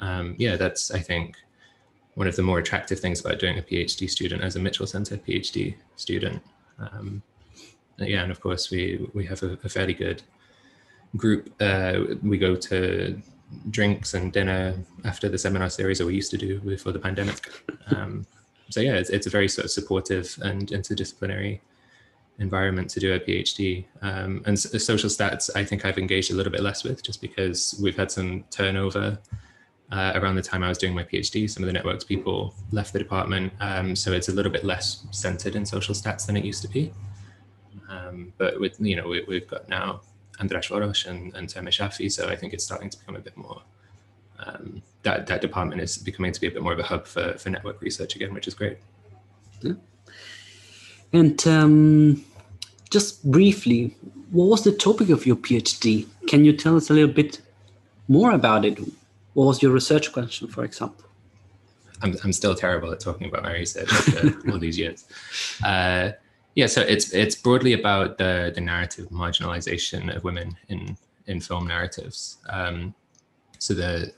um, 0.00 0.34
yeah, 0.38 0.56
that's 0.56 0.90
I 0.90 1.00
think 1.00 1.36
one 2.14 2.26
of 2.26 2.36
the 2.36 2.42
more 2.42 2.58
attractive 2.58 3.00
things 3.00 3.20
about 3.20 3.38
doing 3.38 3.58
a 3.58 3.62
PhD 3.62 4.08
student 4.08 4.42
as 4.42 4.56
a 4.56 4.58
Mitchell 4.58 4.86
Center 4.86 5.16
PhD 5.16 5.74
student 5.96 6.42
Um, 6.80 7.22
yeah, 7.98 8.22
and 8.22 8.32
of 8.32 8.40
course 8.40 8.70
we 8.70 9.08
we 9.12 9.26
have 9.26 9.42
a, 9.42 9.58
a 9.64 9.68
fairly 9.68 9.94
good 9.94 10.22
group. 11.16 11.52
Uh, 11.60 12.00
we 12.22 12.38
go 12.38 12.56
to 12.56 13.20
drinks 13.70 14.14
and 14.14 14.32
dinner 14.32 14.74
after 15.04 15.28
the 15.28 15.38
seminar 15.38 15.68
series 15.68 15.98
that 15.98 16.06
we 16.06 16.14
used 16.14 16.30
to 16.30 16.38
do 16.38 16.60
before 16.60 16.92
the 16.92 16.98
pandemic. 16.98 17.50
Um, 17.88 18.26
so 18.70 18.80
yeah, 18.80 18.94
it's, 18.94 19.10
it's 19.10 19.26
a 19.26 19.30
very 19.30 19.48
sort 19.48 19.64
of 19.64 19.70
supportive 19.70 20.38
and 20.42 20.68
interdisciplinary 20.68 21.60
environment 22.40 22.90
to 22.90 23.00
do 23.00 23.12
a 23.14 23.20
PhD. 23.20 23.84
Um, 24.02 24.42
and 24.46 24.58
social 24.58 25.08
stats, 25.08 25.50
I 25.54 25.64
think 25.64 25.84
I've 25.84 25.98
engaged 25.98 26.32
a 26.32 26.34
little 26.34 26.50
bit 26.50 26.62
less 26.62 26.82
with 26.82 27.02
just 27.02 27.20
because 27.20 27.78
we've 27.80 27.96
had 27.96 28.10
some 28.10 28.44
turnover 28.50 29.18
uh, 29.92 30.12
around 30.14 30.36
the 30.36 30.42
time 30.42 30.62
I 30.64 30.68
was 30.68 30.78
doing 30.78 30.94
my 30.94 31.04
PhD. 31.04 31.48
Some 31.48 31.62
of 31.62 31.66
the 31.66 31.72
networks 31.72 32.02
people 32.02 32.54
left 32.72 32.92
the 32.92 32.98
department. 32.98 33.52
Um, 33.60 33.94
so 33.94 34.12
it's 34.12 34.28
a 34.28 34.32
little 34.32 34.50
bit 34.50 34.64
less 34.64 35.04
centered 35.10 35.54
in 35.54 35.66
social 35.66 35.94
stats 35.94 36.26
than 36.26 36.36
it 36.36 36.44
used 36.44 36.62
to 36.62 36.68
be. 36.68 36.92
Um, 37.88 38.32
but 38.38 38.58
with, 38.58 38.76
you 38.80 38.96
know, 38.96 39.08
we, 39.08 39.34
have 39.34 39.48
got 39.48 39.68
now 39.68 40.00
Andras 40.38 40.68
Vörös 40.68 41.06
and, 41.06 41.34
and 41.34 41.48
Shafi. 41.48 42.10
So 42.10 42.28
I 42.28 42.36
think 42.36 42.54
it's 42.54 42.64
starting 42.64 42.88
to 42.88 42.98
become 42.98 43.16
a 43.16 43.20
bit 43.20 43.36
more, 43.36 43.60
um, 44.38 44.80
that, 45.02 45.26
that 45.26 45.40
department 45.40 45.80
is 45.82 45.98
becoming 45.98 46.32
to 46.32 46.40
be 46.40 46.46
a 46.46 46.50
bit 46.50 46.62
more 46.62 46.72
of 46.72 46.78
a 46.78 46.84
hub 46.84 47.06
for, 47.06 47.36
for 47.36 47.50
network 47.50 47.82
research 47.82 48.16
again, 48.16 48.32
which 48.32 48.48
is 48.48 48.54
great. 48.54 48.78
Yeah. 49.60 49.72
And 51.12 51.46
um, 51.48 52.24
just 52.90 53.28
briefly, 53.30 53.96
what 54.30 54.46
was 54.46 54.64
the 54.64 54.72
topic 54.72 55.10
of 55.10 55.26
your 55.26 55.36
PhD? 55.36 56.06
Can 56.28 56.44
you 56.44 56.52
tell 56.52 56.76
us 56.76 56.90
a 56.90 56.92
little 56.92 57.12
bit 57.12 57.40
more 58.08 58.32
about 58.32 58.64
it? 58.64 58.78
What 59.34 59.46
was 59.46 59.62
your 59.62 59.72
research 59.72 60.12
question, 60.12 60.48
for 60.48 60.64
example? 60.64 61.04
I'm, 62.02 62.16
I'm 62.24 62.32
still 62.32 62.54
terrible 62.54 62.90
at 62.92 63.00
talking 63.00 63.28
about 63.28 63.42
my 63.42 63.52
research 63.52 63.92
after 63.92 64.50
all 64.50 64.58
these 64.58 64.78
years. 64.78 65.04
Uh, 65.64 66.12
yeah, 66.54 66.66
so 66.66 66.80
it's 66.80 67.12
it's 67.12 67.36
broadly 67.36 67.74
about 67.74 68.18
the 68.18 68.52
the 68.54 68.60
narrative 68.60 69.08
marginalization 69.10 70.14
of 70.14 70.24
women 70.24 70.56
in 70.68 70.96
in 71.26 71.40
film 71.40 71.68
narratives. 71.68 72.38
Um, 72.48 72.94
so 73.58 73.74
the 73.74 74.12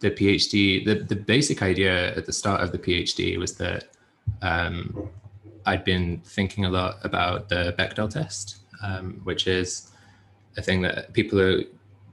the 0.00 0.10
PhD, 0.10 0.84
the 0.84 0.94
the 0.94 1.16
basic 1.16 1.62
idea 1.62 2.16
at 2.16 2.26
the 2.26 2.32
start 2.32 2.60
of 2.60 2.72
the 2.72 2.78
PhD 2.78 3.38
was 3.38 3.54
that 3.56 3.84
um, 4.42 5.08
I'd 5.66 5.84
been 5.84 6.20
thinking 6.24 6.64
a 6.64 6.70
lot 6.70 6.98
about 7.04 7.48
the 7.48 7.74
Bechdel 7.78 8.10
test, 8.10 8.58
um, 8.82 9.20
which 9.24 9.46
is 9.46 9.90
a 10.56 10.62
thing 10.62 10.82
that 10.82 11.12
people 11.12 11.40
are 11.40 11.62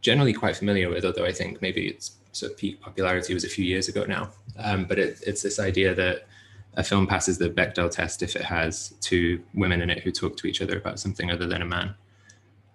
generally 0.01 0.33
quite 0.33 0.55
familiar 0.55 0.89
with, 0.89 1.05
although 1.05 1.25
I 1.25 1.31
think 1.31 1.61
maybe 1.61 1.87
its 1.87 2.17
sort 2.31 2.51
of 2.51 2.57
peak 2.57 2.79
popularity 2.81 3.33
was 3.33 3.43
a 3.43 3.49
few 3.49 3.65
years 3.65 3.87
ago 3.87 4.05
now. 4.05 4.29
Um, 4.57 4.85
but 4.85 4.99
it, 4.99 5.19
it's 5.25 5.41
this 5.41 5.59
idea 5.59 5.93
that 5.95 6.27
a 6.75 6.83
film 6.83 7.07
passes 7.07 7.37
the 7.37 7.49
Bechdel 7.49 7.89
test 7.89 8.21
if 8.21 8.35
it 8.35 8.43
has 8.43 8.93
two 9.01 9.41
women 9.53 9.81
in 9.81 9.89
it 9.89 10.03
who 10.03 10.11
talk 10.11 10.37
to 10.37 10.47
each 10.47 10.61
other 10.61 10.77
about 10.77 10.99
something 10.99 11.31
other 11.31 11.47
than 11.47 11.61
a 11.61 11.65
man. 11.65 11.95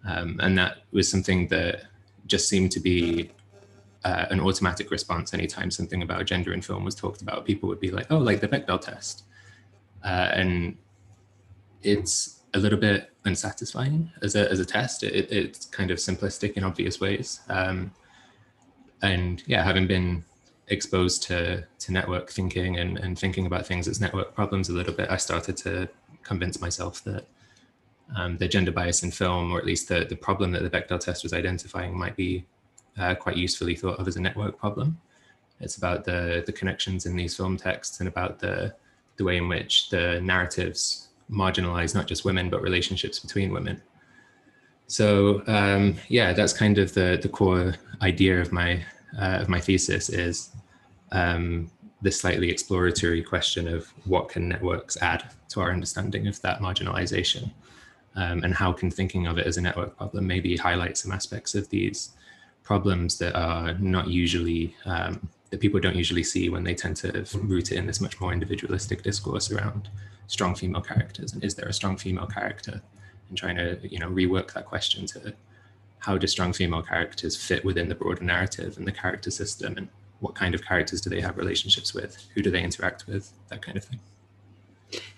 Um, 0.04 0.40
and 0.42 0.58
that 0.58 0.78
was 0.90 1.08
something 1.08 1.46
that 1.48 1.84
just 2.26 2.48
seemed 2.48 2.72
to 2.72 2.80
be 2.80 3.30
uh, 4.04 4.26
an 4.30 4.40
automatic 4.40 4.90
response 4.90 5.32
anytime 5.32 5.70
something 5.70 6.02
about 6.02 6.26
gender 6.26 6.52
in 6.52 6.60
film 6.60 6.84
was 6.84 6.96
talked 6.96 7.22
about. 7.22 7.44
People 7.44 7.68
would 7.68 7.78
be 7.78 7.92
like, 7.92 8.06
oh, 8.10 8.18
like 8.18 8.40
the 8.40 8.48
Bechdel 8.48 8.80
test. 8.80 9.22
Uh, 10.04 10.30
and 10.32 10.76
it's 11.82 12.42
a 12.54 12.58
little 12.58 12.78
bit 12.78 13.10
unsatisfying 13.24 14.10
as 14.22 14.34
a, 14.34 14.50
as 14.50 14.60
a 14.60 14.64
test. 14.64 15.02
It, 15.02 15.30
it's 15.30 15.66
kind 15.66 15.90
of 15.90 15.98
simplistic 15.98 16.52
in 16.52 16.64
obvious 16.64 17.00
ways. 17.00 17.40
Um, 17.48 17.92
and 19.02 19.42
yeah, 19.46 19.64
having 19.64 19.86
been 19.86 20.24
exposed 20.68 21.22
to 21.24 21.64
to 21.78 21.92
network 21.92 22.30
thinking 22.30 22.78
and, 22.78 22.98
and 22.98 23.18
thinking 23.18 23.46
about 23.46 23.66
things 23.66 23.88
as 23.88 24.00
network 24.00 24.34
problems 24.34 24.68
a 24.68 24.72
little 24.72 24.94
bit, 24.94 25.10
I 25.10 25.16
started 25.16 25.56
to 25.58 25.88
convince 26.22 26.60
myself 26.60 27.02
that 27.04 27.26
um, 28.16 28.36
the 28.36 28.48
gender 28.48 28.70
bias 28.72 29.02
in 29.02 29.10
film, 29.10 29.52
or 29.52 29.58
at 29.58 29.66
least 29.66 29.88
the, 29.88 30.04
the 30.04 30.16
problem 30.16 30.52
that 30.52 30.62
the 30.62 30.70
Bechdel 30.70 31.00
test 31.00 31.22
was 31.22 31.32
identifying, 31.32 31.98
might 31.98 32.16
be 32.16 32.44
uh, 32.98 33.14
quite 33.14 33.36
usefully 33.36 33.74
thought 33.74 33.98
of 33.98 34.06
as 34.06 34.16
a 34.16 34.20
network 34.20 34.58
problem. 34.58 35.00
It's 35.60 35.76
about 35.76 36.04
the 36.04 36.42
the 36.46 36.52
connections 36.52 37.06
in 37.06 37.16
these 37.16 37.36
film 37.36 37.56
texts 37.56 38.00
and 38.00 38.08
about 38.08 38.38
the 38.38 38.74
the 39.16 39.24
way 39.24 39.36
in 39.36 39.48
which 39.48 39.90
the 39.90 40.20
narratives 40.20 41.08
marginalize 41.30 41.94
not 41.94 42.06
just 42.06 42.24
women 42.24 42.50
but 42.50 42.62
relationships 42.62 43.18
between 43.18 43.52
women. 43.52 43.80
So 44.86 45.42
um, 45.46 45.96
yeah, 46.08 46.32
that's 46.32 46.52
kind 46.52 46.78
of 46.78 46.92
the 46.94 47.18
the 47.20 47.28
core 47.28 47.74
idea 48.02 48.40
of 48.40 48.52
my 48.52 48.84
uh, 49.18 49.38
of 49.40 49.48
my 49.48 49.60
thesis 49.60 50.08
is 50.08 50.50
um, 51.12 51.70
this 52.02 52.20
slightly 52.20 52.50
exploratory 52.50 53.22
question 53.22 53.68
of 53.68 53.86
what 54.04 54.28
can 54.28 54.48
networks 54.48 55.00
add 55.00 55.30
to 55.50 55.60
our 55.60 55.70
understanding 55.70 56.26
of 56.26 56.40
that 56.42 56.60
marginalization 56.60 57.50
um, 58.16 58.42
and 58.42 58.54
how 58.54 58.72
can 58.72 58.90
thinking 58.90 59.26
of 59.26 59.38
it 59.38 59.46
as 59.46 59.56
a 59.56 59.60
network 59.60 59.96
problem 59.96 60.26
maybe 60.26 60.56
highlight 60.56 60.98
some 60.98 61.12
aspects 61.12 61.54
of 61.54 61.68
these 61.70 62.10
problems 62.62 63.18
that 63.18 63.34
are 63.34 63.74
not 63.74 64.08
usually 64.08 64.74
um, 64.84 65.28
that 65.52 65.60
people 65.60 65.78
don't 65.78 65.94
usually 65.94 66.22
see 66.22 66.48
when 66.48 66.64
they 66.64 66.74
tend 66.74 66.96
to 66.96 67.26
root 67.34 67.70
it 67.72 67.76
in 67.76 67.86
this 67.86 68.00
much 68.00 68.18
more 68.20 68.32
individualistic 68.32 69.02
discourse 69.02 69.52
around 69.52 69.90
strong 70.26 70.54
female 70.54 70.80
characters. 70.80 71.34
And 71.34 71.44
is 71.44 71.54
there 71.54 71.68
a 71.68 71.74
strong 71.74 71.98
female 71.98 72.26
character? 72.26 72.80
And 73.28 73.36
trying 73.36 73.56
to 73.56 73.78
you 73.82 73.98
know 73.98 74.08
rework 74.08 74.54
that 74.54 74.64
question 74.64 75.04
to 75.06 75.34
how 75.98 76.16
do 76.16 76.26
strong 76.26 76.54
female 76.54 76.82
characters 76.82 77.36
fit 77.36 77.66
within 77.66 77.90
the 77.90 77.94
broader 77.94 78.24
narrative 78.24 78.78
and 78.78 78.86
the 78.86 78.92
character 78.92 79.30
system? 79.30 79.76
And 79.76 79.88
what 80.20 80.34
kind 80.34 80.54
of 80.54 80.64
characters 80.64 81.02
do 81.02 81.10
they 81.10 81.20
have 81.20 81.36
relationships 81.36 81.92
with? 81.92 82.26
Who 82.34 82.40
do 82.40 82.50
they 82.50 82.62
interact 82.62 83.06
with? 83.06 83.30
That 83.50 83.60
kind 83.60 83.76
of 83.76 83.84
thing. 83.84 84.00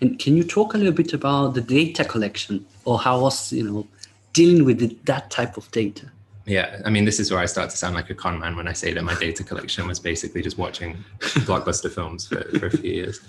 And 0.01 0.19
can 0.19 0.35
you 0.35 0.43
talk 0.43 0.73
a 0.73 0.77
little 0.77 0.93
bit 0.93 1.13
about 1.13 1.53
the 1.53 1.61
data 1.61 2.03
collection 2.03 2.65
or 2.83 2.99
how 2.99 3.21
was 3.21 3.53
you 3.53 3.63
know 3.63 3.87
dealing 4.33 4.65
with 4.65 4.79
the, 4.79 4.97
that 5.05 5.31
type 5.31 5.55
of 5.55 5.71
data 5.71 6.11
yeah 6.45 6.81
i 6.85 6.89
mean 6.89 7.05
this 7.05 7.19
is 7.19 7.31
where 7.31 7.39
i 7.39 7.45
start 7.45 7.69
to 7.69 7.77
sound 7.77 7.95
like 7.95 8.09
a 8.09 8.15
con 8.15 8.39
man 8.39 8.55
when 8.55 8.67
i 8.67 8.73
say 8.73 8.93
that 8.93 9.03
my 9.03 9.15
data 9.15 9.43
collection 9.43 9.87
was 9.87 9.99
basically 9.99 10.41
just 10.41 10.57
watching 10.57 10.95
blockbuster 11.19 11.91
films 11.91 12.27
for, 12.27 12.41
for, 12.59 12.67
a 12.67 12.71
few 12.71 12.91
years 12.91 13.19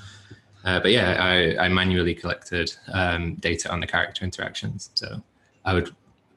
uh, 0.65 0.79
but 0.81 0.91
yeah 0.91 1.17
I, 1.19 1.65
I 1.65 1.69
manually 1.69 2.15
collected 2.15 2.75
um, 2.93 3.35
data 3.37 3.71
on 3.71 3.81
the 3.81 3.87
character 3.87 4.25
interactions 4.25 4.91
so 4.95 5.23
i 5.65 5.73
would 5.73 5.95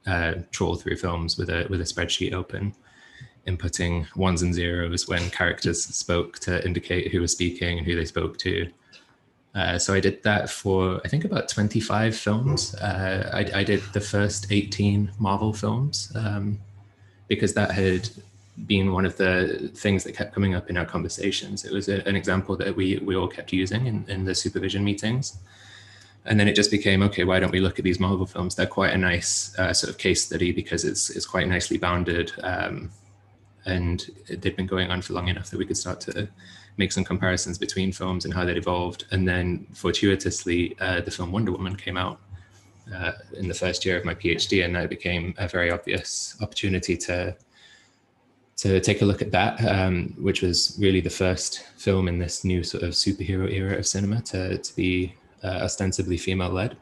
uh, 0.10 0.36
trawl 0.52 0.76
through 0.76 0.96
films 0.96 1.38
with 1.38 1.50
a 1.50 1.68
with 1.70 1.82
a 1.82 1.84
spreadsheet 1.84 2.34
open, 2.34 2.74
inputting 3.48 4.14
ones 4.16 4.42
and 4.42 4.54
zeros 4.54 5.08
when 5.08 5.30
characters 5.30 5.84
spoke 5.84 6.40
to 6.40 6.66
indicate 6.66 7.12
who 7.12 7.22
was 7.22 7.32
speaking 7.32 7.78
and 7.78 7.88
who 7.88 7.96
they 7.96 8.06
spoke 8.06 8.38
to. 8.40 8.70
Uh, 9.56 9.78
so 9.80 9.94
I 9.94 10.00
did 10.00 10.22
that 10.24 10.50
for 10.50 11.02
I 11.04 11.08
think 11.08 11.26
about 11.26 11.50
25 11.50 12.16
films. 12.16 12.76
Uh, 12.76 13.30
I, 13.34 13.60
I, 13.60 13.64
did 13.64 13.82
the 13.94 14.02
first 14.02 14.52
18 14.52 15.12
Marvel 15.18 15.54
films 15.54 16.12
um, 16.16 16.60
because 17.30 17.54
that 17.54 17.72
had 17.72 18.10
been 18.68 18.92
one 18.92 19.06
of 19.06 19.16
the 19.16 19.72
things 19.74 20.04
that 20.04 20.16
kept 20.16 20.34
coming 20.34 20.54
up 20.54 20.70
in 20.70 20.78
our 20.78 20.86
conversations. 20.86 21.64
It 21.64 21.72
was 21.72 21.88
a, 21.88 22.06
an 22.08 22.16
example 22.16 22.58
that 22.58 22.76
we 22.76 22.98
we 22.98 23.16
all 23.16 23.28
kept 23.28 23.54
using 23.54 23.88
in, 23.88 24.06
in 24.10 24.26
the 24.26 24.36
supervision 24.36 24.84
meetings. 24.84 25.38
And 26.26 26.38
then 26.38 26.50
it 26.50 26.56
just 26.56 26.70
became 26.70 27.02
okay 27.04 27.24
why 27.24 27.40
don't 27.40 27.52
we 27.52 27.62
look 27.62 27.80
at 27.80 27.86
these 27.86 28.00
marvel 28.00 28.26
films? 28.26 28.56
They're 28.56 28.68
quite 28.68 28.94
a 28.94 28.98
nice 28.98 29.58
uh, 29.58 29.74
sort 29.74 29.90
of 29.90 29.98
case 29.98 30.26
study 30.26 30.52
because 30.52 30.84
it's 30.84 31.10
it's 31.10 31.26
quite 31.26 31.48
nicely 31.48 31.78
bounded 31.78 32.34
um, 32.44 32.92
and 33.66 34.06
they'd 34.28 34.56
been 34.56 34.68
going 34.68 34.92
on 34.92 35.02
for 35.02 35.14
long 35.14 35.30
enough 35.30 35.50
that 35.52 35.58
we 35.58 35.66
could 35.66 35.78
start 35.78 36.02
to 36.02 36.28
make 36.78 36.92
some 36.92 37.04
comparisons 37.04 37.58
between 37.58 37.92
films 37.92 38.26
and 38.26 38.34
how 38.34 38.44
they'd 38.46 38.58
evolved. 38.58 39.06
And 39.12 39.28
then 39.28 39.68
fortuitously 39.74 40.76
uh, 40.80 41.02
the 41.02 41.12
film 41.12 41.32
wonder 41.32 41.52
woman 41.52 41.76
came 41.76 41.98
out 41.98 42.20
uh, 42.94 43.12
in 43.38 43.48
the 43.48 43.54
first 43.54 43.86
year 43.86 43.98
of 43.98 44.06
my 44.06 44.16
phd 44.16 44.64
and 44.64 44.76
that 44.76 44.90
became 44.90 45.34
a 45.38 45.48
very 45.48 45.72
obvious 45.72 46.36
opportunity 46.42 46.98
to 46.98 47.36
to 48.60 48.82
take 48.82 49.02
a 49.02 49.06
look 49.06 49.22
at 49.22 49.32
that, 49.32 49.64
um, 49.66 50.14
which 50.20 50.42
was 50.42 50.76
really 50.82 51.00
the 51.00 51.10
first 51.10 51.64
film 51.78 52.10
in 52.10 52.20
this 52.20 52.44
new 52.44 52.62
sort 52.62 52.84
of 52.84 52.90
superhero 52.90 53.50
era 53.50 53.78
of 53.78 53.88
cinema 53.88 54.22
to, 54.22 54.58
to 54.58 54.76
be 54.76 55.16
uh, 55.46 55.62
ostensibly 55.62 56.18
female 56.18 56.50
led. 56.50 56.76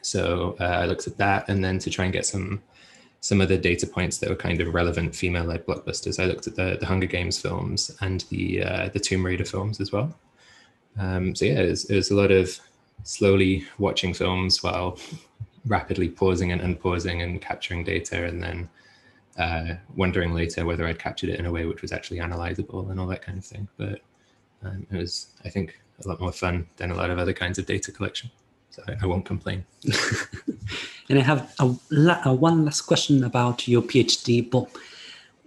So 0.00 0.56
uh, 0.58 0.64
I 0.64 0.86
looked 0.86 1.06
at 1.06 1.18
that, 1.18 1.50
and 1.50 1.62
then 1.62 1.78
to 1.80 1.90
try 1.90 2.04
and 2.04 2.14
get 2.14 2.24
some 2.24 2.62
some 3.20 3.40
of 3.40 3.48
the 3.48 3.58
data 3.58 3.86
points 3.86 4.18
that 4.18 4.30
were 4.30 4.36
kind 4.36 4.60
of 4.60 4.72
relevant 4.72 5.14
female 5.14 5.44
led 5.44 5.66
blockbusters, 5.66 6.22
I 6.22 6.26
looked 6.26 6.46
at 6.46 6.54
the 6.54 6.78
the 6.80 6.86
Hunger 6.86 7.06
Games 7.06 7.38
films 7.38 7.94
and 8.00 8.24
the 8.30 8.62
uh, 8.62 8.88
the 8.88 9.00
Tomb 9.00 9.26
Raider 9.26 9.44
films 9.44 9.80
as 9.80 9.92
well. 9.92 10.18
Um, 10.98 11.34
so 11.34 11.44
yeah, 11.44 11.60
it 11.60 11.68
was, 11.68 11.84
it 11.90 11.96
was, 11.96 12.10
a 12.10 12.14
lot 12.14 12.30
of 12.30 12.58
slowly 13.06 13.64
watching 13.78 14.12
films 14.12 14.62
while 14.62 14.98
rapidly 15.64 16.08
pausing 16.08 16.52
and 16.52 16.60
unpausing 16.60 17.22
and 17.22 17.40
capturing 17.40 17.84
data, 17.84 18.24
and 18.24 18.42
then 18.42 18.68
uh, 19.38 19.74
wondering 19.94 20.34
later 20.34 20.64
whether 20.64 20.86
I'd 20.86 20.98
captured 20.98 21.30
it 21.30 21.38
in 21.38 21.46
a 21.46 21.52
way 21.52 21.64
which 21.66 21.82
was 21.82 21.92
actually 21.92 22.18
analyzable 22.18 22.90
and 22.90 22.98
all 22.98 23.06
that 23.06 23.22
kind 23.22 23.38
of 23.38 23.44
thing. 23.44 23.68
But 23.76 24.00
um, 24.64 24.86
it 24.90 24.96
was, 24.96 25.28
I 25.44 25.48
think, 25.48 25.80
a 26.04 26.08
lot 26.08 26.20
more 26.20 26.32
fun 26.32 26.66
than 26.76 26.90
a 26.90 26.94
lot 26.94 27.10
of 27.10 27.18
other 27.18 27.32
kinds 27.32 27.58
of 27.58 27.66
data 27.66 27.92
collection. 27.92 28.30
So 28.70 28.82
I, 28.88 28.96
I 29.02 29.06
won't 29.06 29.24
complain. 29.24 29.64
and 31.08 31.18
I 31.18 31.22
have 31.22 31.54
a, 31.60 31.74
a, 32.24 32.34
one 32.34 32.64
last 32.64 32.82
question 32.82 33.24
about 33.24 33.68
your 33.68 33.82
PhD. 33.82 34.50
But 34.50 34.68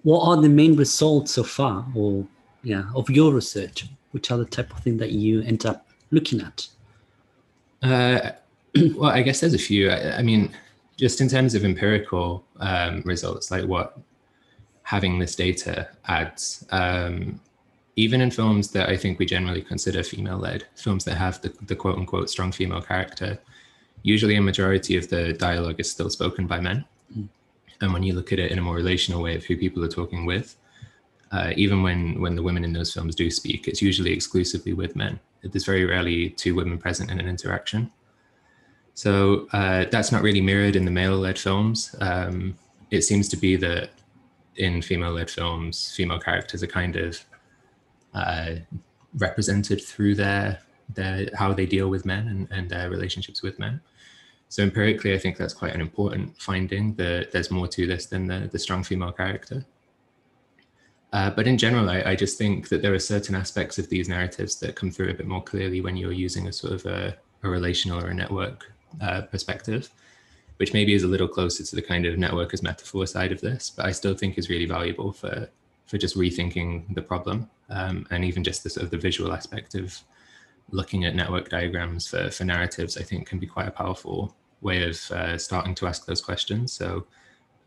what 0.04 0.24
are 0.24 0.42
the 0.42 0.50
main 0.50 0.75
results 0.75 1.34
so 1.34 1.44
far, 1.44 1.86
or 1.94 2.25
yeah, 2.63 2.86
of 2.96 3.10
your 3.10 3.34
research? 3.34 3.88
Which 4.12 4.32
are 4.32 4.38
the 4.38 4.46
type 4.46 4.72
of 4.72 4.80
thing 4.80 4.98
that 4.98 5.12
you 5.12 5.42
end 5.42 5.66
up 5.66 5.86
looking 6.10 6.42
at? 6.42 6.68
Uh, 7.82 8.32
well, 8.96 9.12
I 9.12 9.22
guess 9.22 9.40
there's 9.40 9.54
a 9.54 9.60
few. 9.60 9.90
I, 9.90 10.18
I 10.18 10.22
mean, 10.22 10.52
just 10.98 11.22
in 11.22 11.30
terms 11.30 11.56
of 11.56 11.64
empirical 11.64 12.44
um, 12.60 13.02
results, 13.06 13.52
like 13.52 13.66
what 13.66 13.98
having 14.84 15.20
this 15.20 15.36
data 15.36 15.88
adds, 16.08 16.66
um, 16.72 17.40
even 17.96 18.22
in 18.22 18.32
films 18.32 18.72
that 18.72 18.90
I 18.90 18.98
think 18.98 19.20
we 19.20 19.26
generally 19.26 19.62
consider 19.62 20.04
female 20.04 20.38
led, 20.38 20.66
films 20.76 21.06
that 21.06 21.16
have 21.16 21.42
the, 21.42 21.54
the 21.68 21.76
quote 21.76 21.98
unquote 21.98 22.30
strong 22.30 22.52
female 22.52 22.82
character, 22.82 23.38
usually 24.04 24.36
a 24.36 24.42
majority 24.42 24.98
of 24.98 25.10
the 25.10 25.34
dialogue 25.34 25.80
is 25.80 25.92
still 25.92 26.10
spoken 26.10 26.48
by 26.48 26.60
men. 26.60 26.86
Mm. 27.18 27.28
And 27.82 27.94
when 27.94 28.04
you 28.04 28.14
look 28.14 28.34
at 28.34 28.40
it 28.40 28.52
in 28.52 28.60
a 28.60 28.62
more 28.62 28.76
relational 28.76 29.22
way 29.22 29.36
of 29.36 29.44
who 29.46 29.58
people 29.58 29.84
are 29.84 29.90
talking 29.90 30.26
with, 30.26 30.56
uh, 31.32 31.54
even 31.56 31.84
when 31.84 32.20
when 32.20 32.36
the 32.36 32.44
women 32.44 32.64
in 32.64 32.74
those 32.74 32.94
films 32.94 33.16
do 33.16 33.30
speak, 33.30 33.68
it's 33.68 33.82
usually 33.82 34.12
exclusively 34.12 34.74
with 34.74 34.96
men. 34.96 35.20
There's 35.41 35.65
very 35.65 35.86
rarely 35.86 36.29
two 36.29 36.55
women 36.55 36.77
present 36.77 37.12
in 37.12 37.19
an 37.19 37.27
interaction. 37.27 37.91
So 38.93 39.48
uh, 39.53 39.86
that's 39.91 40.12
not 40.12 40.22
really 40.22 40.41
mirrored 40.41 40.75
in 40.75 40.86
the 40.86 40.91
male-led 40.91 41.39
films. 41.39 41.96
Um, 42.01 42.58
it 42.91 43.03
seems 43.03 43.29
to 43.29 43.38
be 43.38 43.55
that 43.55 43.91
in 44.58 44.81
female-led 44.81 45.29
films, 45.29 45.93
female 45.96 46.19
characters 46.19 46.62
are 46.63 46.67
kind 46.67 46.96
of 46.98 47.24
uh, 48.13 48.55
represented 49.17 49.84
through 49.84 50.15
their 50.15 50.60
their 50.96 51.29
how 51.36 51.53
they 51.53 51.67
deal 51.67 51.88
with 51.88 52.03
men 52.03 52.27
and, 52.27 52.48
and 52.51 52.69
their 52.69 52.89
relationships 52.89 53.41
with 53.41 53.60
men. 53.60 53.79
So 54.50 54.63
empirically, 54.63 55.13
I 55.13 55.19
think 55.19 55.38
that's 55.38 55.53
quite 55.53 55.75
an 55.75 55.81
important 55.81 56.36
finding. 56.41 56.96
That 56.96 57.31
there's 57.31 57.51
more 57.51 57.67
to 57.67 57.88
this 57.88 58.08
than 58.08 58.27
the, 58.27 58.50
the 58.51 58.60
strong 58.60 58.84
female 58.84 59.12
character. 59.12 59.65
Uh, 61.12 61.30
but 61.32 61.48
in 61.48 61.58
general, 61.58 61.89
I, 61.89 62.01
I, 62.01 62.16
just 62.16 62.38
think 62.38 62.70
that 62.70 62.84
there 62.84 62.94
are 62.94 63.00
certain 63.00 63.34
aspects 63.34 63.80
of 63.80 63.89
these 63.89 64.08
narratives 64.08 64.60
that 64.60 64.75
come 64.75 64.92
through 64.92 65.10
a 65.10 65.13
bit 65.16 65.25
more 65.25 65.42
clearly 65.42 65.82
when 65.82 65.98
you're 65.98 66.12
using 66.12 66.48
a 66.48 66.54
sort 66.54 66.74
of 66.74 66.86
a, 66.86 67.18
a 67.42 67.50
relational 67.50 68.04
or 68.04 68.10
a 68.10 68.13
network 68.13 68.72
uh, 69.01 69.22
perspective, 69.22 69.89
which 70.58 70.72
maybe 70.72 70.94
is 70.94 71.01
a 71.01 71.08
little 71.08 71.28
closer 71.28 71.63
to 71.63 71.75
the 71.75 71.82
kind 71.82 72.06
of 72.06 72.20
network 72.20 72.54
as 72.54 72.62
metaphor 72.62 73.08
side 73.08 73.32
of 73.32 73.42
this, 73.42 73.72
but 73.72 73.88
I 73.88 73.92
still 73.92 74.13
think 74.13 74.38
is 74.38 74.50
really 74.50 74.68
valuable 74.68 75.12
for 75.12 75.50
for 75.88 75.98
just 75.98 76.16
rethinking 76.16 76.94
the 76.94 77.01
problem 77.01 77.50
um, 77.72 78.06
and 78.12 78.24
even 78.24 78.44
just 78.44 78.63
the 78.63 78.70
sort 78.70 78.84
of 78.84 78.92
the 78.92 78.98
visual 78.98 79.34
aspect 79.34 79.74
of 79.74 80.00
looking 80.72 81.04
at 81.04 81.16
network 81.16 81.50
diagrams 81.50 82.08
for, 82.08 82.30
for 82.30 82.44
narratives, 82.44 82.96
I 82.96 83.01
think 83.01 83.28
can 83.28 83.39
be 83.39 83.48
quite 83.48 83.68
a 83.68 83.72
powerful 83.72 84.36
way 84.62 84.88
of 84.88 85.12
uh, 85.12 85.38
starting 85.39 85.74
to 85.75 85.88
ask 85.88 86.06
those 86.06 86.22
questions. 86.22 86.72
So 86.74 87.08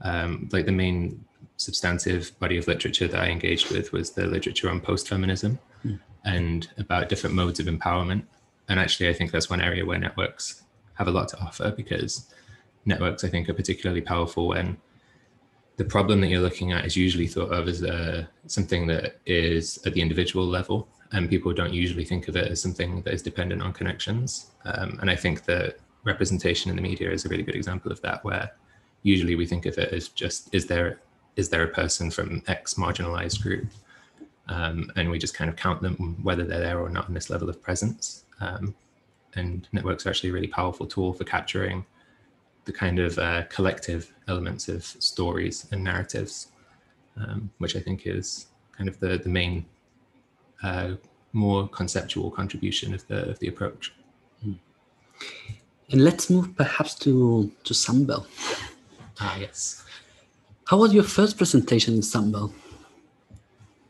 um, 0.03 0.49
like 0.53 0.67
the 0.67 0.73
main 0.73 1.25
substantive 1.57 2.39
body 2.39 2.57
of 2.59 2.67
literature 2.67 3.09
that 3.09 3.21
I 3.21 3.29
engaged 3.29 3.71
with 3.71 3.93
was 3.93 4.11
the 4.11 4.27
literature 4.27 4.69
on 4.69 4.81
post-feminism 4.81 5.59
mm. 5.85 5.99
and 6.25 6.69
about 6.79 7.09
different 7.09 7.37
modes 7.37 7.61
of 7.61 7.67
empowerment. 7.67 8.25
And 8.69 8.81
actually, 8.81 9.09
I 9.09 9.13
think 9.13 9.31
that's 9.31 9.51
one 9.51 9.61
area 9.61 9.85
where 9.85 9.99
networks 9.99 10.63
have 10.95 11.09
a 11.09 11.11
lot 11.11 11.29
to 11.29 11.41
offer 11.41 11.71
because 11.71 12.33
networks, 12.85 13.25
I 13.25 13.29
think, 13.29 13.49
are 13.49 13.55
particularly 13.55 14.01
powerful 14.01 14.49
when 14.49 14.77
the 15.77 15.85
problem 15.85 16.21
that 16.21 16.29
you're 16.29 16.41
looking 16.41 16.73
at 16.73 16.85
is 16.85 16.97
usually 16.97 17.27
thought 17.27 17.53
of 17.53 17.69
as 17.69 17.83
uh, 17.83 18.25
something 18.47 18.87
that 18.89 19.21
is 19.27 19.79
at 19.87 19.95
the 19.95 20.03
individual 20.03 20.47
level, 20.47 20.89
and 21.13 21.29
people 21.29 21.53
don't 21.53 21.73
usually 21.73 22.05
think 22.05 22.29
of 22.29 22.37
it 22.37 22.51
as 22.51 22.61
something 22.61 23.03
that 23.03 23.15
is 23.15 23.23
dependent 23.23 23.63
on 23.63 23.73
connections. 23.73 24.51
Um, 24.65 24.99
and 25.01 25.11
I 25.11 25.17
think 25.17 25.45
that 25.45 25.79
representation 26.05 26.71
in 26.71 26.77
the 26.77 26.83
media 26.83 27.11
is 27.11 27.25
a 27.25 27.29
really 27.29 27.43
good 27.43 27.55
example 27.55 27.91
of 27.91 28.01
that, 28.03 28.25
where 28.25 28.53
usually 29.03 29.35
we 29.35 29.47
think 29.47 29.67
of 29.67 29.79
it 29.79 29.93
as 29.93 30.09
just 30.09 30.55
is 30.55 30.67
there 30.67 31.01
is 31.37 31.49
there 31.49 31.63
a 31.63 31.69
person 31.69 32.11
from 32.11 32.43
X 32.47 32.75
marginalized 32.75 33.43
group, 33.43 33.67
um, 34.49 34.91
and 34.97 35.11
we 35.11 35.19
just 35.19 35.35
kind 35.35 35.49
of 35.49 35.57
count 35.57 35.81
them 35.81 36.19
whether 36.23 36.45
they're 36.45 36.61
there 36.61 36.81
or 36.81 36.91
not 36.91 37.09
in 37.09 37.15
this 37.15 37.31
level 37.31 37.49
of 37.49 37.63
presence. 37.63 38.25
Um, 38.41 38.75
and 39.35 39.67
networks 39.73 40.07
are 40.07 40.11
actually 40.11 40.31
a 40.31 40.33
really 40.35 40.49
powerful 40.49 40.87
tool 40.87 41.13
for 41.15 41.25
capturing 41.25 41.87
the 42.65 42.73
kind 42.73 42.99
of 42.99 43.19
uh, 43.19 43.45
collective 43.45 44.13
elements 44.29 44.69
of 44.69 44.85
stories 44.85 45.67
and 45.73 45.83
narratives, 45.83 46.49
um, 47.17 47.51
which 47.59 47.77
I 47.77 47.81
think 47.81 48.07
is 48.07 48.47
kind 48.77 48.89
of 48.89 48.99
the 49.01 49.19
the 49.19 49.29
main 49.29 49.65
uh, 50.63 50.93
more 51.33 51.69
conceptual 51.69 52.31
contribution 52.31 52.95
of 52.95 53.07
the 53.09 53.31
of 53.31 53.39
the 53.39 53.49
approach. 53.49 53.93
Hmm. 54.43 54.53
And 55.91 56.05
let's 56.05 56.31
move 56.31 56.55
perhaps 56.57 56.95
to 56.97 57.51
to 57.65 57.75
Sunbelt. 57.75 58.27
Ah, 59.21 59.37
yes. 59.39 59.85
How 60.67 60.79
was 60.79 60.95
your 60.95 61.05
first 61.05 61.37
presentation 61.37 61.95
in 61.95 62.01
Sunbelt? 62.01 62.53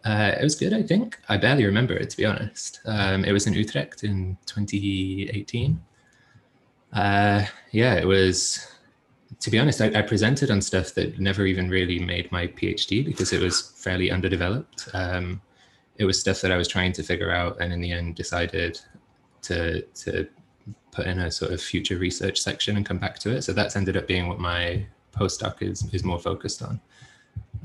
Uh, 0.05 0.33
it 0.39 0.43
was 0.43 0.57
good, 0.57 0.73
I 0.73 0.83
think. 0.83 1.19
I 1.29 1.37
barely 1.37 1.65
remember 1.65 1.95
it, 1.95 2.11
to 2.11 2.17
be 2.17 2.25
honest. 2.25 2.81
Um, 2.87 3.25
it 3.25 3.33
was 3.33 3.47
in 3.47 3.53
Utrecht 3.53 4.03
in 4.03 4.37
2018. 4.47 5.81
Uh, 6.93 7.45
yeah, 7.71 7.95
it 7.95 8.07
was, 8.07 8.67
to 9.41 9.51
be 9.51 9.59
honest, 9.59 9.81
I, 9.81 9.87
I, 9.95 10.03
presented 10.03 10.51
on 10.51 10.61
stuff 10.61 10.93
that 10.95 11.19
never 11.19 11.47
even 11.47 11.71
really 11.71 11.99
made 11.99 12.31
my 12.31 12.49
PhD 12.49 13.05
because 13.05 13.33
it 13.33 13.41
was 13.41 13.73
fairly 13.77 14.11
underdeveloped. 14.11 14.89
Um, 14.93 15.41
it 15.97 16.05
was 16.05 16.21
stuff 16.21 16.41
that 16.43 16.53
I 16.53 16.57
was 16.57 16.69
trying 16.69 16.93
to 16.95 17.03
figure 17.03 17.31
out 17.31 17.61
and 17.61 17.73
in 17.73 17.81
the 17.81 17.93
end 17.93 18.17
decided 18.17 18.79
to, 19.43 19.83
to 19.83 20.29
put 20.91 21.07
in 21.07 21.21
a 21.21 21.31
sort 21.31 21.53
of 21.53 21.63
future 21.63 21.97
research 21.97 22.41
section 22.41 22.77
and 22.77 22.85
come 22.85 22.99
back 22.99 23.19
to 23.21 23.31
it. 23.31 23.43
So 23.43 23.53
that's 23.53 23.77
ended 23.77 23.97
up 23.97 24.07
being 24.07 24.29
what 24.29 24.39
my 24.39 24.85
postdoc 25.13 25.63
is 25.63 25.93
is 25.93 26.05
more 26.05 26.19
focused 26.19 26.63
on. 26.63 26.81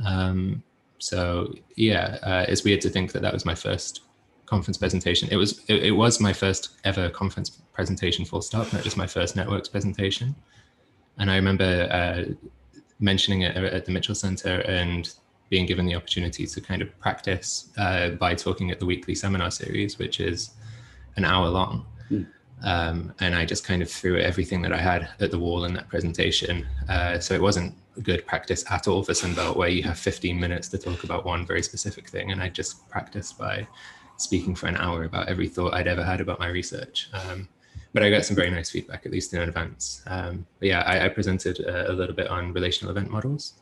Um, 0.05 0.63
so 0.99 1.53
yeah, 1.75 2.17
uh, 2.23 2.45
it's 2.47 2.63
weird 2.63 2.81
to 2.81 2.89
think 2.89 3.11
that 3.11 3.21
that 3.21 3.33
was 3.33 3.45
my 3.45 3.55
first 3.55 4.01
conference 4.45 4.77
presentation. 4.77 5.29
It 5.31 5.35
was 5.35 5.63
it, 5.67 5.83
it, 5.83 5.91
was 5.91 6.19
my 6.19 6.33
first 6.33 6.69
ever 6.83 7.09
conference 7.09 7.49
presentation, 7.73 8.25
full 8.25 8.41
stop, 8.41 8.71
not 8.73 8.83
just 8.83 8.97
my 8.97 9.07
first 9.07 9.35
networks 9.35 9.69
presentation. 9.69 10.35
And 11.19 11.29
I 11.29 11.35
remember 11.35 11.87
uh, 11.91 12.33
mentioning 12.99 13.41
it 13.41 13.55
at 13.55 13.85
the 13.85 13.91
Mitchell 13.91 14.15
Center 14.15 14.61
and 14.61 15.13
being 15.49 15.65
given 15.65 15.85
the 15.85 15.95
opportunity 15.95 16.45
to 16.45 16.61
kind 16.61 16.81
of 16.81 16.99
practice 16.99 17.69
uh, 17.77 18.09
by 18.09 18.35
talking 18.35 18.71
at 18.71 18.79
the 18.79 18.85
weekly 18.85 19.15
seminar 19.15 19.51
series, 19.51 19.97
which 19.97 20.19
is 20.19 20.51
an 21.15 21.25
hour 21.25 21.47
long. 21.47 21.85
Mm. 22.11 22.27
Um, 22.63 23.13
and 23.19 23.35
I 23.35 23.45
just 23.45 23.63
kind 23.63 23.81
of 23.81 23.89
threw 23.89 24.17
everything 24.17 24.61
that 24.63 24.73
I 24.73 24.77
had 24.77 25.09
at 25.19 25.31
the 25.31 25.39
wall 25.39 25.65
in 25.65 25.73
that 25.73 25.89
presentation. 25.89 26.65
Uh, 26.89 27.19
so 27.19 27.33
it 27.33 27.41
wasn't 27.41 27.75
good 28.03 28.25
practice 28.25 28.63
at 28.69 28.87
all 28.87 29.03
for 29.03 29.13
Sunbelt, 29.13 29.55
where 29.55 29.69
you 29.69 29.83
have 29.83 29.97
15 29.97 30.39
minutes 30.39 30.67
to 30.69 30.77
talk 30.77 31.03
about 31.03 31.25
one 31.25 31.45
very 31.45 31.61
specific 31.61 32.09
thing. 32.09 32.31
And 32.31 32.41
I 32.41 32.49
just 32.49 32.87
practiced 32.89 33.37
by 33.37 33.67
speaking 34.17 34.55
for 34.55 34.67
an 34.67 34.77
hour 34.77 35.03
about 35.03 35.27
every 35.27 35.47
thought 35.47 35.73
I'd 35.73 35.87
ever 35.87 36.03
had 36.03 36.21
about 36.21 36.39
my 36.39 36.47
research. 36.47 37.09
Um, 37.13 37.47
but 37.93 38.03
I 38.03 38.09
got 38.09 38.25
some 38.25 38.35
very 38.35 38.49
nice 38.49 38.69
feedback, 38.69 39.05
at 39.05 39.11
least 39.11 39.33
in 39.33 39.41
advance. 39.41 40.03
Um, 40.07 40.45
but 40.59 40.67
yeah, 40.67 40.81
I, 40.81 41.05
I 41.05 41.09
presented 41.09 41.59
a, 41.59 41.91
a, 41.91 41.93
little 41.93 42.15
bit 42.15 42.27
on 42.27 42.53
relational 42.53 42.91
event 42.91 43.09
models. 43.09 43.53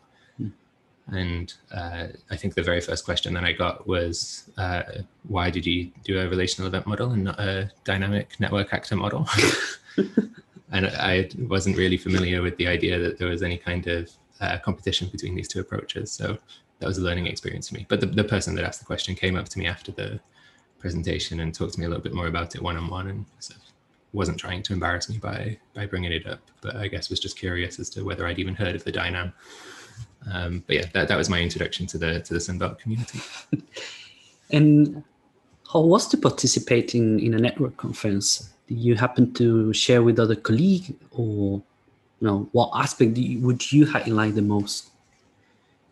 And 1.08 1.54
uh, 1.72 2.08
I 2.32 2.36
think 2.36 2.56
the 2.56 2.64
very 2.64 2.82
first 2.82 3.06
question 3.06 3.34
that 3.36 3.44
I 3.44 3.52
got 3.52 3.88
was, 3.88 4.50
uh, 4.58 4.84
why 5.28 5.52
did 5.52 5.66
you 5.66 5.92
do 6.04 6.20
a 6.20 6.28
relational 6.28 6.68
event 6.68 6.88
model 6.88 7.12
and 7.12 7.26
not 7.26 7.40
a 7.40 7.72
dynamic 7.84 8.40
network 8.40 8.74
actor 8.74 8.96
model? 8.96 9.30
and 10.72 10.88
I 10.88 11.30
wasn't 11.38 11.78
really 11.78 11.98
familiar 11.98 12.42
with 12.42 12.58
the 12.58 12.68
idea 12.68 12.98
that 13.00 13.20
there 13.20 13.28
was 13.28 13.44
any 13.44 13.58
kind 13.58 13.86
of 13.88 14.12
uh, 14.42 14.58
competition 14.58 15.08
between 15.10 15.36
these 15.36 15.48
two 15.48 15.60
approaches. 15.60 16.12
So 16.12 16.38
that 16.80 16.88
was 16.88 16.98
a 16.98 17.02
learning 17.02 17.28
experience 17.28 17.70
for 17.70 17.76
me. 17.76 17.86
But 17.88 18.00
the, 18.00 18.08
the 18.08 18.24
person 18.24 18.56
that 18.56 18.66
asked 18.66 18.80
the 18.80 18.86
question 18.86 19.14
came 19.16 19.36
up 19.36 19.48
to 19.50 19.60
me 19.60 19.68
after 19.68 19.92
the 19.92 20.20
presentation 20.80 21.40
and 21.40 21.54
talked 21.54 21.74
to 21.74 21.80
me 21.80 21.86
a 21.86 21.90
little 21.90 22.04
bit 22.04 22.14
more 22.14 22.28
about 22.28 22.56
it 22.56 22.62
one-on-one 22.62 23.08
and 23.08 23.26
sort 23.40 23.58
of 23.58 23.64
wasn't 24.12 24.38
trying 24.38 24.64
to 24.64 24.74
embarrass 24.74 25.10
me 25.10 25.18
by 25.18 25.58
by 25.74 25.86
bringing 25.86 26.12
it 26.12 26.26
up, 26.26 26.40
but 26.62 26.76
I 26.76 26.88
guess 26.88 27.10
was 27.10 27.20
just 27.20 27.38
curious 27.38 27.80
as 27.80 27.90
to 27.92 28.04
whether 28.04 28.26
I'd 28.26 28.40
even 28.40 28.56
heard 28.56 28.76
of 28.76 28.84
the 28.84 28.92
dynam 28.92 29.34
um, 30.32 30.64
but 30.66 30.76
yeah, 30.76 30.86
that, 30.94 31.08
that 31.08 31.18
was 31.18 31.30
my 31.30 31.40
introduction 31.42 31.86
to 31.88 31.98
the 31.98 32.20
to 32.22 32.34
the 32.34 32.40
Sunbelt 32.40 32.80
community. 32.80 33.20
and 34.52 35.04
how 35.72 35.82
was 35.82 36.08
to 36.10 36.18
participate 36.18 36.96
in, 36.96 37.20
in 37.20 37.34
a 37.34 37.40
network 37.40 37.78
conference? 37.78 38.50
Did 38.68 38.80
you 38.80 38.96
happen 38.96 39.34
to 39.34 39.74
share 39.74 40.02
with 40.04 40.20
other 40.20 40.36
colleagues, 40.36 40.92
or 41.12 41.62
you 42.20 42.28
know, 42.28 42.50
what 42.52 42.72
aspect 42.74 43.18
you, 43.18 43.40
would 43.40 43.72
you 43.72 43.86
highlight 43.86 44.36
the 44.36 44.42
most? 44.42 44.90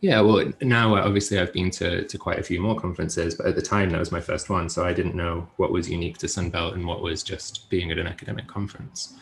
Yeah, 0.01 0.19
well, 0.19 0.51
now 0.61 0.95
obviously 0.95 1.39
I've 1.39 1.53
been 1.53 1.71
to, 1.71 2.05
to 2.05 2.17
quite 2.17 2.37
a 2.37 2.43
few 2.43 2.59
more 2.59 2.77
conferences, 2.77 3.35
but 3.35 3.45
at 3.45 3.55
the 3.55 3.61
time 3.61 3.89
that 3.91 3.99
was 3.99 4.11
my 4.11 4.19
first 4.19 4.49
one, 4.49 4.67
so 4.67 4.83
I 4.83 4.91
didn't 4.91 5.15
know 5.15 5.47
what 5.55 5.71
was 5.71 5.89
unique 5.89 6.17
to 6.17 6.25
Sunbelt 6.25 6.73
and 6.73 6.85
what 6.85 7.01
was 7.01 7.23
just 7.23 7.69
being 7.69 7.89
at 7.89 7.97
an 7.97 8.05
academic 8.05 8.45
conference. 8.47 9.13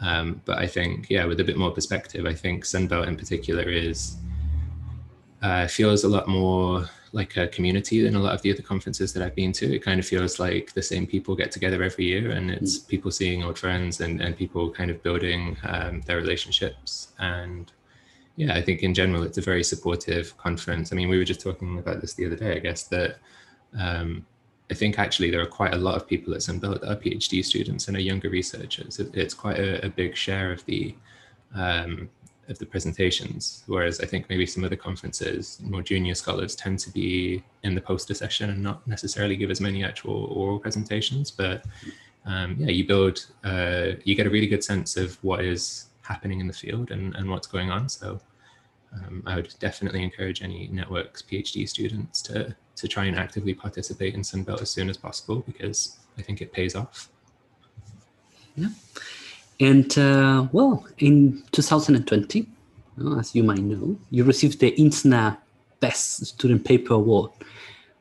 Um, 0.00 0.40
but 0.46 0.56
I 0.56 0.66
think, 0.66 1.10
yeah, 1.10 1.26
with 1.26 1.40
a 1.40 1.44
bit 1.44 1.58
more 1.58 1.70
perspective, 1.70 2.24
I 2.24 2.32
think 2.32 2.64
Sunbelt 2.64 3.08
in 3.08 3.16
particular 3.16 3.64
is 3.64 4.16
uh, 5.42 5.66
feels 5.66 6.04
a 6.04 6.08
lot 6.08 6.28
more 6.28 6.88
like 7.12 7.36
a 7.36 7.46
community 7.48 8.02
than 8.02 8.14
a 8.14 8.18
lot 8.18 8.34
of 8.34 8.40
the 8.42 8.50
other 8.50 8.62
conferences 8.62 9.12
that 9.12 9.22
I've 9.22 9.34
been 9.34 9.52
to. 9.52 9.74
It 9.74 9.82
kind 9.82 10.00
of 10.00 10.06
feels 10.06 10.40
like 10.40 10.72
the 10.72 10.82
same 10.82 11.06
people 11.06 11.36
get 11.36 11.52
together 11.52 11.82
every 11.82 12.06
year, 12.06 12.30
and 12.30 12.50
it's 12.50 12.78
mm. 12.78 12.88
people 12.88 13.10
seeing 13.10 13.42
old 13.42 13.58
friends 13.58 14.00
and, 14.00 14.20
and 14.20 14.36
people 14.36 14.70
kind 14.70 14.90
of 14.90 15.02
building 15.02 15.56
um, 15.64 16.00
their 16.02 16.16
relationships. 16.16 17.08
And 17.18 17.70
yeah, 18.36 18.54
I 18.54 18.62
think 18.62 18.82
in 18.82 18.94
general, 18.94 19.24
it's 19.24 19.36
a 19.36 19.42
very 19.42 19.62
supportive 19.62 20.36
conference. 20.38 20.92
I 20.92 20.96
mean, 20.96 21.10
we 21.10 21.18
were 21.18 21.24
just 21.24 21.40
talking 21.40 21.78
about 21.78 22.00
this 22.00 22.14
the 22.14 22.26
other 22.26 22.36
day, 22.36 22.56
I 22.56 22.60
guess, 22.60 22.84
that 22.84 23.18
um, 23.78 24.24
I 24.70 24.74
think 24.74 24.98
actually 24.98 25.30
there 25.30 25.42
are 25.42 25.46
quite 25.46 25.74
a 25.74 25.78
lot 25.78 25.96
of 25.96 26.08
people 26.08 26.32
at 26.32 26.40
Sunbelt 26.40 26.80
that 26.80 26.90
are 26.90 26.96
PhD 26.96 27.44
students 27.44 27.88
and 27.88 27.96
are 27.96 28.00
younger 28.00 28.30
researchers. 28.30 28.98
It, 28.98 29.14
it's 29.14 29.34
quite 29.34 29.58
a, 29.58 29.84
a, 29.84 29.90
big 29.90 30.16
share 30.16 30.50
of 30.50 30.64
the 30.64 30.94
um, 31.54 32.08
of 32.48 32.58
the 32.58 32.66
presentations. 32.66 33.62
Whereas 33.66 34.00
I 34.00 34.06
think 34.06 34.28
maybe 34.28 34.46
some 34.46 34.64
of 34.64 34.70
the 34.70 34.76
conferences, 34.76 35.60
more 35.62 35.82
junior 35.82 36.14
scholars 36.14 36.54
tend 36.54 36.78
to 36.80 36.90
be 36.90 37.42
in 37.62 37.74
the 37.74 37.80
poster 37.80 38.14
session 38.14 38.50
and 38.50 38.62
not 38.62 38.86
necessarily 38.86 39.36
give 39.36 39.50
as 39.50 39.60
many 39.60 39.84
actual 39.84 40.24
oral 40.24 40.58
presentations. 40.58 41.30
But 41.30 41.64
um, 42.26 42.56
yeah, 42.58 42.68
you 42.68 42.86
build, 42.86 43.26
uh, 43.44 43.92
you 44.04 44.14
get 44.14 44.26
a 44.26 44.30
really 44.30 44.46
good 44.46 44.64
sense 44.64 44.96
of 44.96 45.22
what 45.22 45.44
is 45.44 45.86
happening 46.02 46.40
in 46.40 46.46
the 46.46 46.52
field 46.52 46.90
and, 46.90 47.14
and 47.14 47.30
what's 47.30 47.46
going 47.46 47.70
on. 47.70 47.88
So 47.88 48.20
um, 48.94 49.22
I 49.26 49.36
would 49.36 49.54
definitely 49.58 50.02
encourage 50.02 50.42
any 50.42 50.68
networks 50.68 51.22
PhD 51.22 51.68
students 51.68 52.20
to 52.22 52.54
to 52.74 52.88
try 52.88 53.04
and 53.04 53.16
actively 53.16 53.54
participate 53.54 54.14
in 54.14 54.22
Sunbelt 54.22 54.62
as 54.62 54.70
soon 54.70 54.88
as 54.88 54.96
possible 54.96 55.40
because 55.40 55.98
I 56.18 56.22
think 56.22 56.40
it 56.40 56.52
pays 56.52 56.74
off. 56.74 57.10
Yeah. 58.56 58.68
And 59.60 59.96
uh, 59.98 60.48
well, 60.52 60.86
in 60.98 61.42
2020, 61.52 62.48
uh, 63.00 63.18
as 63.18 63.34
you 63.34 63.42
might 63.42 63.58
know, 63.58 63.96
you 64.10 64.24
received 64.24 64.60
the 64.60 64.72
INSNA 64.72 65.36
Best 65.80 66.26
Student 66.26 66.64
Paper 66.64 66.94
Award, 66.94 67.30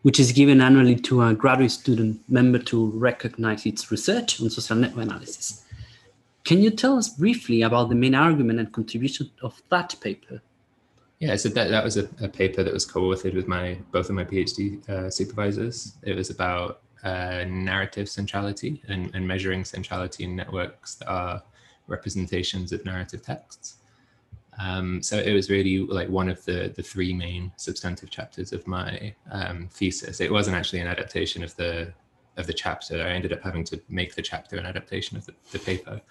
which 0.03 0.19
is 0.19 0.31
given 0.31 0.61
annually 0.61 0.95
to 0.95 1.23
a 1.23 1.33
graduate 1.33 1.71
student 1.71 2.19
member 2.29 2.59
to 2.59 2.91
recognize 2.91 3.65
its 3.65 3.91
research 3.91 4.41
on 4.41 4.49
social 4.49 4.75
network 4.75 5.05
analysis. 5.05 5.63
Can 6.43 6.61
you 6.61 6.71
tell 6.71 6.97
us 6.97 7.09
briefly 7.09 7.61
about 7.61 7.89
the 7.89 7.95
main 7.95 8.15
argument 8.15 8.59
and 8.59 8.71
contribution 8.71 9.29
of 9.43 9.61
that 9.69 9.95
paper? 10.01 10.41
Yeah, 11.19 11.35
so 11.35 11.49
that, 11.49 11.69
that 11.69 11.83
was 11.83 11.97
a, 11.97 12.09
a 12.19 12.27
paper 12.27 12.63
that 12.63 12.73
was 12.73 12.83
co-authored 12.83 13.35
with 13.35 13.47
my 13.47 13.77
both 13.91 14.09
of 14.09 14.15
my 14.15 14.23
PhD 14.23 14.87
uh, 14.89 15.09
supervisors. 15.11 15.93
It 16.01 16.15
was 16.15 16.31
about 16.31 16.81
uh, 17.03 17.43
narrative 17.47 18.09
centrality 18.09 18.81
and, 18.87 19.13
and 19.15 19.27
measuring 19.27 19.65
centrality 19.65 20.23
in 20.23 20.35
networks 20.35 20.95
that 20.95 21.07
are 21.07 21.41
representations 21.87 22.71
of 22.71 22.83
narrative 22.85 23.21
texts. 23.21 23.77
Um, 24.59 25.01
so 25.01 25.17
it 25.17 25.33
was 25.33 25.49
really 25.49 25.79
like 25.79 26.09
one 26.09 26.29
of 26.29 26.43
the 26.45 26.71
the 26.75 26.83
three 26.83 27.13
main 27.13 27.51
substantive 27.55 28.09
chapters 28.09 28.53
of 28.53 28.67
my 28.67 29.13
um, 29.31 29.69
thesis. 29.71 30.19
It 30.19 30.31
wasn't 30.31 30.57
actually 30.57 30.79
an 30.81 30.87
adaptation 30.87 31.43
of 31.43 31.55
the 31.55 31.93
of 32.37 32.47
the 32.47 32.53
chapter. 32.53 33.01
I 33.01 33.11
ended 33.11 33.33
up 33.33 33.41
having 33.41 33.63
to 33.65 33.81
make 33.89 34.15
the 34.15 34.21
chapter 34.21 34.57
an 34.57 34.65
adaptation 34.65 35.17
of 35.17 35.25
the, 35.25 35.33
the 35.51 35.59
paper. 35.59 36.01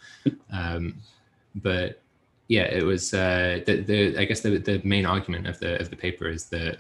Um, 0.53 0.97
but 1.55 2.03
yeah, 2.49 2.65
it 2.65 2.83
was 2.83 3.15
uh, 3.15 3.61
the 3.67 3.83
the 3.83 4.19
I 4.19 4.25
guess 4.25 4.41
the 4.41 4.59
the 4.59 4.81
main 4.85 5.07
argument 5.07 5.47
of 5.47 5.61
the 5.61 5.81
of 5.81 5.91
the 5.91 5.97
paper 5.97 6.27
is 6.27 6.47
that 6.47 6.79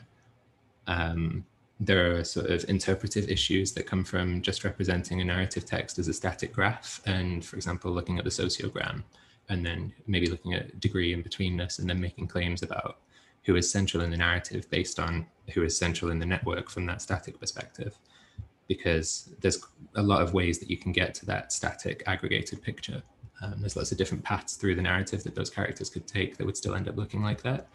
um, 0.86 1.44
there 1.80 2.16
are 2.16 2.24
sort 2.24 2.46
of 2.50 2.64
interpretive 2.68 3.28
issues 3.28 3.72
that 3.72 3.86
come 3.86 4.04
from 4.04 4.42
just 4.42 4.64
representing 4.64 5.20
a 5.20 5.24
narrative 5.24 5.64
text 5.64 5.98
as 5.98 6.08
a 6.08 6.12
static 6.12 6.52
graph, 6.52 7.00
and 7.06 7.44
for 7.44 7.56
example, 7.56 7.90
looking 7.90 8.18
at 8.18 8.24
the 8.24 8.30
sociogram, 8.30 9.02
and 9.48 9.64
then 9.64 9.92
maybe 10.06 10.28
looking 10.28 10.54
at 10.54 10.78
degree 10.78 11.12
in 11.12 11.22
betweenness, 11.22 11.78
and 11.78 11.88
then 11.88 12.00
making 12.00 12.28
claims 12.28 12.62
about 12.62 12.98
who 13.44 13.56
is 13.56 13.70
central 13.70 14.02
in 14.02 14.10
the 14.10 14.16
narrative 14.16 14.68
based 14.70 15.00
on 15.00 15.26
who 15.54 15.62
is 15.62 15.76
central 15.76 16.10
in 16.10 16.18
the 16.18 16.26
network 16.26 16.68
from 16.68 16.84
that 16.86 17.00
static 17.00 17.40
perspective 17.40 17.96
because 18.68 19.30
there's 19.40 19.64
a 19.96 20.02
lot 20.02 20.22
of 20.22 20.34
ways 20.34 20.58
that 20.60 20.70
you 20.70 20.76
can 20.76 20.92
get 20.92 21.14
to 21.14 21.26
that 21.26 21.50
static 21.50 22.04
aggregated 22.06 22.62
picture 22.62 23.02
um, 23.42 23.56
there's 23.58 23.76
lots 23.76 23.92
of 23.92 23.98
different 23.98 24.22
paths 24.22 24.54
through 24.54 24.74
the 24.74 24.82
narrative 24.82 25.22
that 25.24 25.34
those 25.34 25.50
characters 25.50 25.88
could 25.88 26.06
take 26.06 26.36
that 26.36 26.46
would 26.46 26.56
still 26.56 26.74
end 26.74 26.88
up 26.88 26.96
looking 26.96 27.22
like 27.22 27.42
that. 27.42 27.68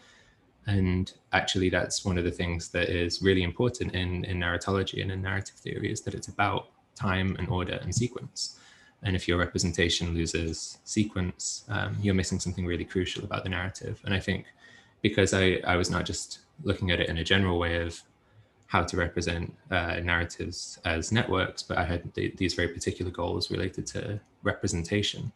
And 0.66 1.12
actually, 1.32 1.70
that's 1.70 2.04
one 2.04 2.18
of 2.18 2.24
the 2.24 2.30
things 2.30 2.68
that 2.70 2.88
is 2.88 3.22
really 3.22 3.42
important 3.42 3.94
in, 3.94 4.24
in 4.24 4.38
narratology 4.38 5.00
and 5.00 5.12
in 5.12 5.22
narrative 5.22 5.56
theory 5.56 5.92
is 5.92 6.00
that 6.02 6.14
it's 6.14 6.28
about 6.28 6.68
time 6.96 7.36
and 7.38 7.48
order 7.48 7.78
and 7.82 7.94
sequence. 7.94 8.58
And 9.02 9.14
if 9.14 9.28
your 9.28 9.38
representation 9.38 10.14
loses 10.14 10.78
sequence, 10.84 11.64
um, 11.68 11.96
you're 12.00 12.14
missing 12.14 12.40
something 12.40 12.66
really 12.66 12.84
crucial 12.84 13.22
about 13.24 13.44
the 13.44 13.50
narrative. 13.50 14.00
And 14.04 14.12
I 14.12 14.18
think 14.18 14.46
because 15.02 15.32
I, 15.32 15.60
I 15.64 15.76
was 15.76 15.90
not 15.90 16.04
just 16.04 16.40
looking 16.64 16.90
at 16.90 17.00
it 17.00 17.08
in 17.08 17.18
a 17.18 17.24
general 17.24 17.58
way 17.58 17.80
of 17.82 18.02
how 18.66 18.82
to 18.82 18.96
represent 18.96 19.54
uh, 19.70 20.00
narratives 20.02 20.80
as 20.84 21.12
networks, 21.12 21.62
but 21.62 21.78
I 21.78 21.84
had 21.84 22.12
th- 22.14 22.36
these 22.36 22.54
very 22.54 22.68
particular 22.68 23.12
goals 23.12 23.50
related 23.50 23.86
to 23.88 24.18
representation 24.42 25.30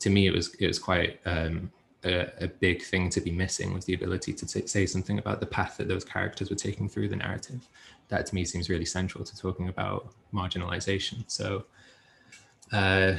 to 0.00 0.10
me, 0.10 0.26
it 0.26 0.34
was 0.34 0.54
it 0.54 0.66
was 0.66 0.78
quite 0.78 1.20
um, 1.24 1.70
a, 2.04 2.44
a, 2.44 2.48
big 2.48 2.82
thing 2.82 3.10
to 3.10 3.20
be 3.20 3.30
missing 3.30 3.72
was 3.72 3.84
the 3.84 3.94
ability 3.94 4.32
to 4.32 4.46
t- 4.46 4.66
say 4.66 4.86
something 4.86 5.18
about 5.18 5.40
the 5.40 5.46
path 5.46 5.76
that 5.78 5.88
those 5.88 6.04
characters 6.04 6.50
were 6.50 6.56
taking 6.56 6.88
through 6.88 7.08
the 7.08 7.16
narrative. 7.16 7.66
That 8.08 8.26
to 8.26 8.34
me 8.34 8.44
seems 8.44 8.68
really 8.68 8.84
central 8.84 9.24
to 9.24 9.36
talking 9.36 9.68
about 9.68 10.12
marginalization. 10.32 11.24
So 11.26 11.64
uh, 12.72 13.14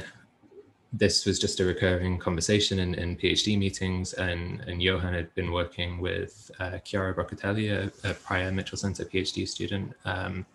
this 0.92 1.26
was 1.26 1.38
just 1.38 1.60
a 1.60 1.64
recurring 1.64 2.18
conversation 2.18 2.78
in, 2.78 2.94
in 2.94 3.16
PhD 3.16 3.58
meetings, 3.58 4.14
and, 4.14 4.60
and 4.62 4.82
Johan 4.82 5.12
had 5.12 5.34
been 5.34 5.52
working 5.52 6.00
with 6.00 6.50
uh, 6.60 6.78
Chiara 6.78 7.14
Broccatelli, 7.14 7.70
a, 7.70 8.10
a, 8.10 8.14
prior 8.14 8.50
Mitchell 8.50 8.78
Center 8.78 9.04
PhD 9.04 9.46
student, 9.46 9.92
um, 10.06 10.46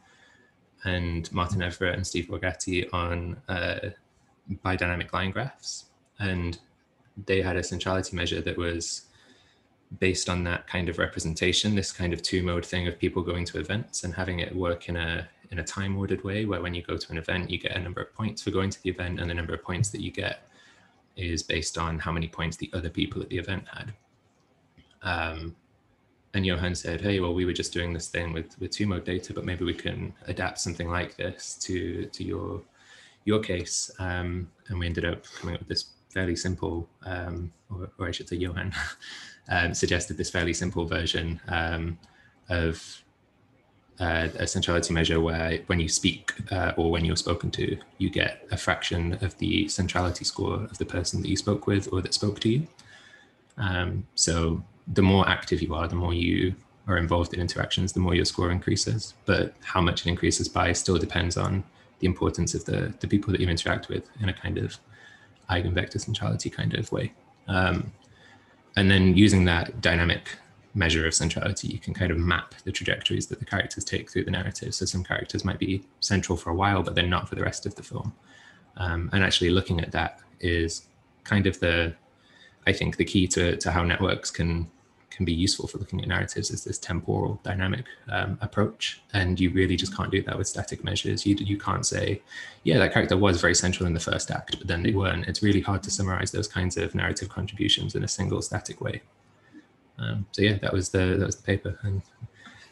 and 0.86 1.32
Martin 1.32 1.62
Everett 1.62 1.96
and 1.96 2.06
Steve 2.06 2.28
Borgatti 2.28 2.92
on 2.92 3.38
uh, 3.48 3.90
bidynamic 4.66 5.14
line 5.14 5.32
graphs 5.32 5.86
and 6.20 6.60
they 7.26 7.42
had 7.42 7.56
a 7.56 7.64
centrality 7.64 8.16
measure 8.16 8.42
that 8.42 8.58
was 8.58 9.04
based 10.00 10.30
on 10.30 10.44
that 10.44 10.66
kind 10.66 10.90
of 10.90 10.98
representation 10.98 11.76
this 11.76 11.92
kind 11.92 12.14
of 12.14 12.22
two 12.22 12.42
mode 12.42 12.66
thing 12.66 12.88
of 12.88 12.98
people 12.98 13.22
going 13.22 13.46
to 13.46 13.60
events 13.60 14.04
and 14.04 14.14
having 14.14 14.40
it 14.40 14.56
work 14.56 14.90
in 14.90 14.96
a 14.96 15.28
in 15.52 15.60
a 15.60 15.64
time 15.64 15.96
ordered 15.96 16.24
way 16.24 16.46
where 16.46 16.62
when 16.62 16.74
you 16.74 16.82
go 16.82 16.98
to 16.98 17.12
an 17.12 17.18
event 17.18 17.50
you 17.50 17.60
get 17.60 17.76
a 17.76 17.80
number 17.80 18.02
of 18.02 18.12
points 18.16 18.42
for 18.42 18.50
going 18.50 18.72
to 18.72 18.82
the 18.82 18.90
event 18.90 19.20
and 19.20 19.30
the 19.30 19.34
number 19.34 19.54
of 19.54 19.62
points 19.64 19.90
that 19.90 20.02
you 20.02 20.10
get 20.10 20.48
is 21.16 21.44
based 21.44 21.78
on 21.78 22.00
how 22.00 22.12
many 22.12 22.28
points 22.28 22.58
the 22.58 22.72
other 22.74 22.90
people 22.90 23.22
at 23.22 23.30
the 23.30 23.38
event 23.38 23.64
had 23.72 23.94
um, 25.04 25.56
and 26.34 26.46
Johan 26.46 26.74
said, 26.74 27.02
"Hey, 27.02 27.20
well, 27.20 27.34
we 27.34 27.46
were 27.46 27.54
just 27.54 27.74
doing 27.74 27.94
this 27.94 28.08
thing 28.08 28.34
with 28.34 28.60
with 28.60 28.72
two 28.72 28.88
mode 28.88 29.06
data, 29.06 29.34
but 29.34 29.46
maybe 29.46 29.66
we 29.66 29.74
can 29.74 30.14
adapt 30.28 30.60
something 30.60 30.90
like 30.90 31.16
this 31.16 31.56
to 31.62 32.06
to 32.08 32.24
your 32.24 32.62
your 33.26 33.40
case." 33.40 33.92
Um, 34.00 34.50
and 34.68 34.80
we 34.80 34.88
ended 34.88 35.06
up 35.06 35.26
coming 35.40 35.56
up 35.56 35.62
with 35.62 35.70
this 35.70 35.86
fairly 36.14 36.36
simple, 36.36 36.88
um, 37.06 37.52
or, 37.70 37.90
or, 37.98 38.08
I 38.08 38.12
should 38.12 38.30
say, 38.30 38.36
Johan 38.36 38.74
um, 39.50 39.74
suggested 39.74 40.18
this 40.18 40.30
fairly 40.30 40.54
simple 40.54 40.86
version 40.86 41.42
um, 41.48 41.98
of 42.50 43.04
uh, 44.00 44.28
a 44.38 44.48
centrality 44.48 44.94
measure 44.94 45.20
where 45.20 45.60
when 45.68 45.80
you 45.80 45.90
speak 45.90 46.34
uh, 46.52 46.74
or 46.78 46.92
when 46.92 47.06
you're 47.06 47.16
spoken 47.16 47.52
to, 47.52 47.78
you 47.98 48.10
get 48.10 48.46
a 48.52 48.58
fraction 48.58 49.18
of 49.22 49.38
the 49.40 49.68
centrality 49.68 50.24
score 50.24 50.56
of 50.56 50.78
the 50.78 50.86
person 50.86 51.22
that 51.22 51.30
you 51.30 51.38
spoke 51.38 51.68
with 51.68 51.92
or 51.92 52.02
that 52.02 52.14
spoke 52.14 52.40
to 52.40 52.50
you. 52.50 52.68
Um, 53.58 54.08
so 54.16 54.64
the 54.88 55.02
more 55.02 55.28
active 55.28 55.62
you 55.62 55.74
are, 55.74 55.88
the 55.88 55.96
more 55.96 56.14
you 56.14 56.56
are 56.88 56.98
involved 56.98 57.34
in 57.34 57.40
interactions, 57.40 57.94
the 57.94 58.00
more 58.00 58.16
your 58.16 58.26
score 58.26 58.52
increases. 58.52 59.14
But 59.26 59.54
how 59.62 59.82
much 59.82 60.06
it 60.06 60.10
increases 60.10 60.50
by 60.50 60.74
still 60.74 60.98
depends 60.98 61.38
on 61.38 61.64
the 62.00 62.08
importance 62.08 62.54
of 62.54 62.66
the, 62.66 62.94
the 63.00 63.08
people 63.08 63.32
that 63.32 63.40
you 63.40 63.48
interact 63.48 63.88
with 63.90 64.10
in 64.20 64.28
a 64.28 64.34
kind 64.34 64.58
of 64.58 64.78
eigenvector 65.50 66.00
centrality 66.00 66.50
kind 66.50 66.74
of 66.74 66.92
way. 66.92 67.14
Um, 67.48 67.92
and 68.76 68.90
then 68.90 69.16
using 69.16 69.46
that 69.46 69.82
dynamic 69.82 70.38
measure 70.74 71.06
of 71.06 71.14
centrality, 71.14 71.68
you 71.68 71.80
can 71.80 71.94
kind 71.94 72.12
of 72.12 72.18
map 72.18 72.56
the 72.64 72.72
trajectories 72.72 73.28
that 73.28 73.40
the 73.40 73.46
characters 73.46 73.84
take 73.84 74.10
through 74.10 74.24
the 74.24 74.32
narrative. 74.32 74.74
So 74.74 74.86
some 74.86 75.04
characters 75.04 75.46
might 75.46 75.60
be 75.60 75.84
central 76.00 76.38
for 76.38 76.50
a 76.50 76.56
while, 76.56 76.82
but 76.82 76.96
they're 76.96 77.06
not 77.06 77.30
for 77.30 77.36
the 77.36 77.44
rest 77.44 77.66
of 77.66 77.76
the 77.76 77.84
film. 77.84 78.14
Um, 78.78 79.10
and 79.14 79.24
actually 79.24 79.52
looking 79.52 79.80
at 79.82 79.92
that 79.92 80.20
is 80.40 80.88
kind 81.24 81.46
of 81.46 81.60
the, 81.60 81.94
I 82.66 82.74
think, 82.74 82.98
the 82.98 83.06
key 83.06 83.28
to, 83.28 83.56
to 83.58 83.72
how 83.72 83.84
networks 83.84 84.32
can 84.32 84.70
can 85.16 85.26
be 85.26 85.34
useful 85.34 85.68
for 85.68 85.78
looking 85.78 86.02
at 86.02 86.08
narratives 86.08 86.50
is 86.50 86.64
this 86.64 86.78
temporal 86.78 87.40
dynamic 87.44 87.86
um, 88.10 88.38
approach. 88.42 89.02
And 89.14 89.40
you 89.40 89.52
really 89.52 89.76
just 89.76 89.96
can't 89.96 90.12
do 90.12 90.22
that 90.24 90.38
with 90.38 90.48
static 90.48 90.84
measures. 90.84 91.26
You, 91.26 91.36
you 91.36 91.58
can't 91.58 91.86
say, 91.86 92.22
yeah, 92.64 92.80
that 92.80 92.94
character 92.94 93.16
was 93.16 93.40
very 93.40 93.56
central 93.56 93.86
in 93.86 93.94
the 93.94 94.00
first 94.00 94.32
act, 94.32 94.58
but 94.58 94.68
then 94.68 94.84
they 94.84 94.92
weren't. 94.92 95.28
It's 95.28 95.44
really 95.44 95.62
hard 95.62 95.84
to 95.84 95.92
summarize 95.92 96.32
those 96.32 96.48
kinds 96.48 96.78
of 96.78 96.96
narrative 96.96 97.30
contributions 97.30 97.96
in 97.96 98.04
a 98.04 98.08
single 98.08 98.42
static 98.42 98.82
way. 98.82 99.02
Um, 100.00 100.26
so 100.32 100.42
yeah, 100.42 100.58
that 100.64 100.74
was 100.74 100.90
the 100.90 101.18
that 101.20 101.26
was 101.26 101.36
the 101.36 101.44
paper, 101.44 101.78
and 101.84 102.02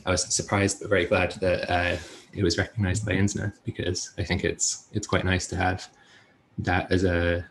I 0.05 0.11
was 0.11 0.23
surprised 0.33 0.79
but 0.79 0.89
very 0.89 1.05
glad 1.05 1.33
that 1.33 1.69
uh, 1.69 1.97
it 2.33 2.43
was 2.43 2.57
recognized 2.57 3.05
by 3.05 3.13
INSNA 3.13 3.53
because 3.63 4.11
I 4.17 4.23
think 4.23 4.43
it's 4.43 4.87
it's 4.91 5.05
quite 5.05 5.23
nice 5.23 5.45
to 5.47 5.55
have 5.55 5.87
that 6.57 6.91
as 6.91 7.03
a 7.03 7.45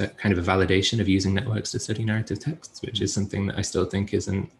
a 0.00 0.08
kind 0.08 0.36
of 0.36 0.46
a 0.46 0.50
validation 0.50 1.00
of 1.00 1.08
using 1.08 1.34
networks 1.34 1.72
to 1.72 1.78
study 1.78 2.04
narrative 2.04 2.38
texts, 2.38 2.82
which 2.82 3.00
is 3.00 3.12
something 3.12 3.46
that 3.46 3.58
I 3.58 3.62
still 3.62 3.84
think 3.84 4.12
isn't 4.14 4.50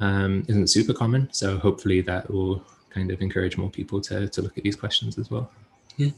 um, 0.00 0.44
isn't 0.48 0.68
super 0.68 0.92
common. 0.92 1.28
So 1.32 1.58
hopefully 1.58 2.00
that 2.02 2.30
will 2.30 2.64
kind 2.90 3.10
of 3.10 3.20
encourage 3.20 3.56
more 3.56 3.70
people 3.70 4.00
to 4.02 4.28
to 4.28 4.42
look 4.42 4.56
at 4.58 4.64
these 4.64 4.76
questions 4.76 5.18
as 5.18 5.30
well. 5.30 5.50
Yeah, 5.96 6.10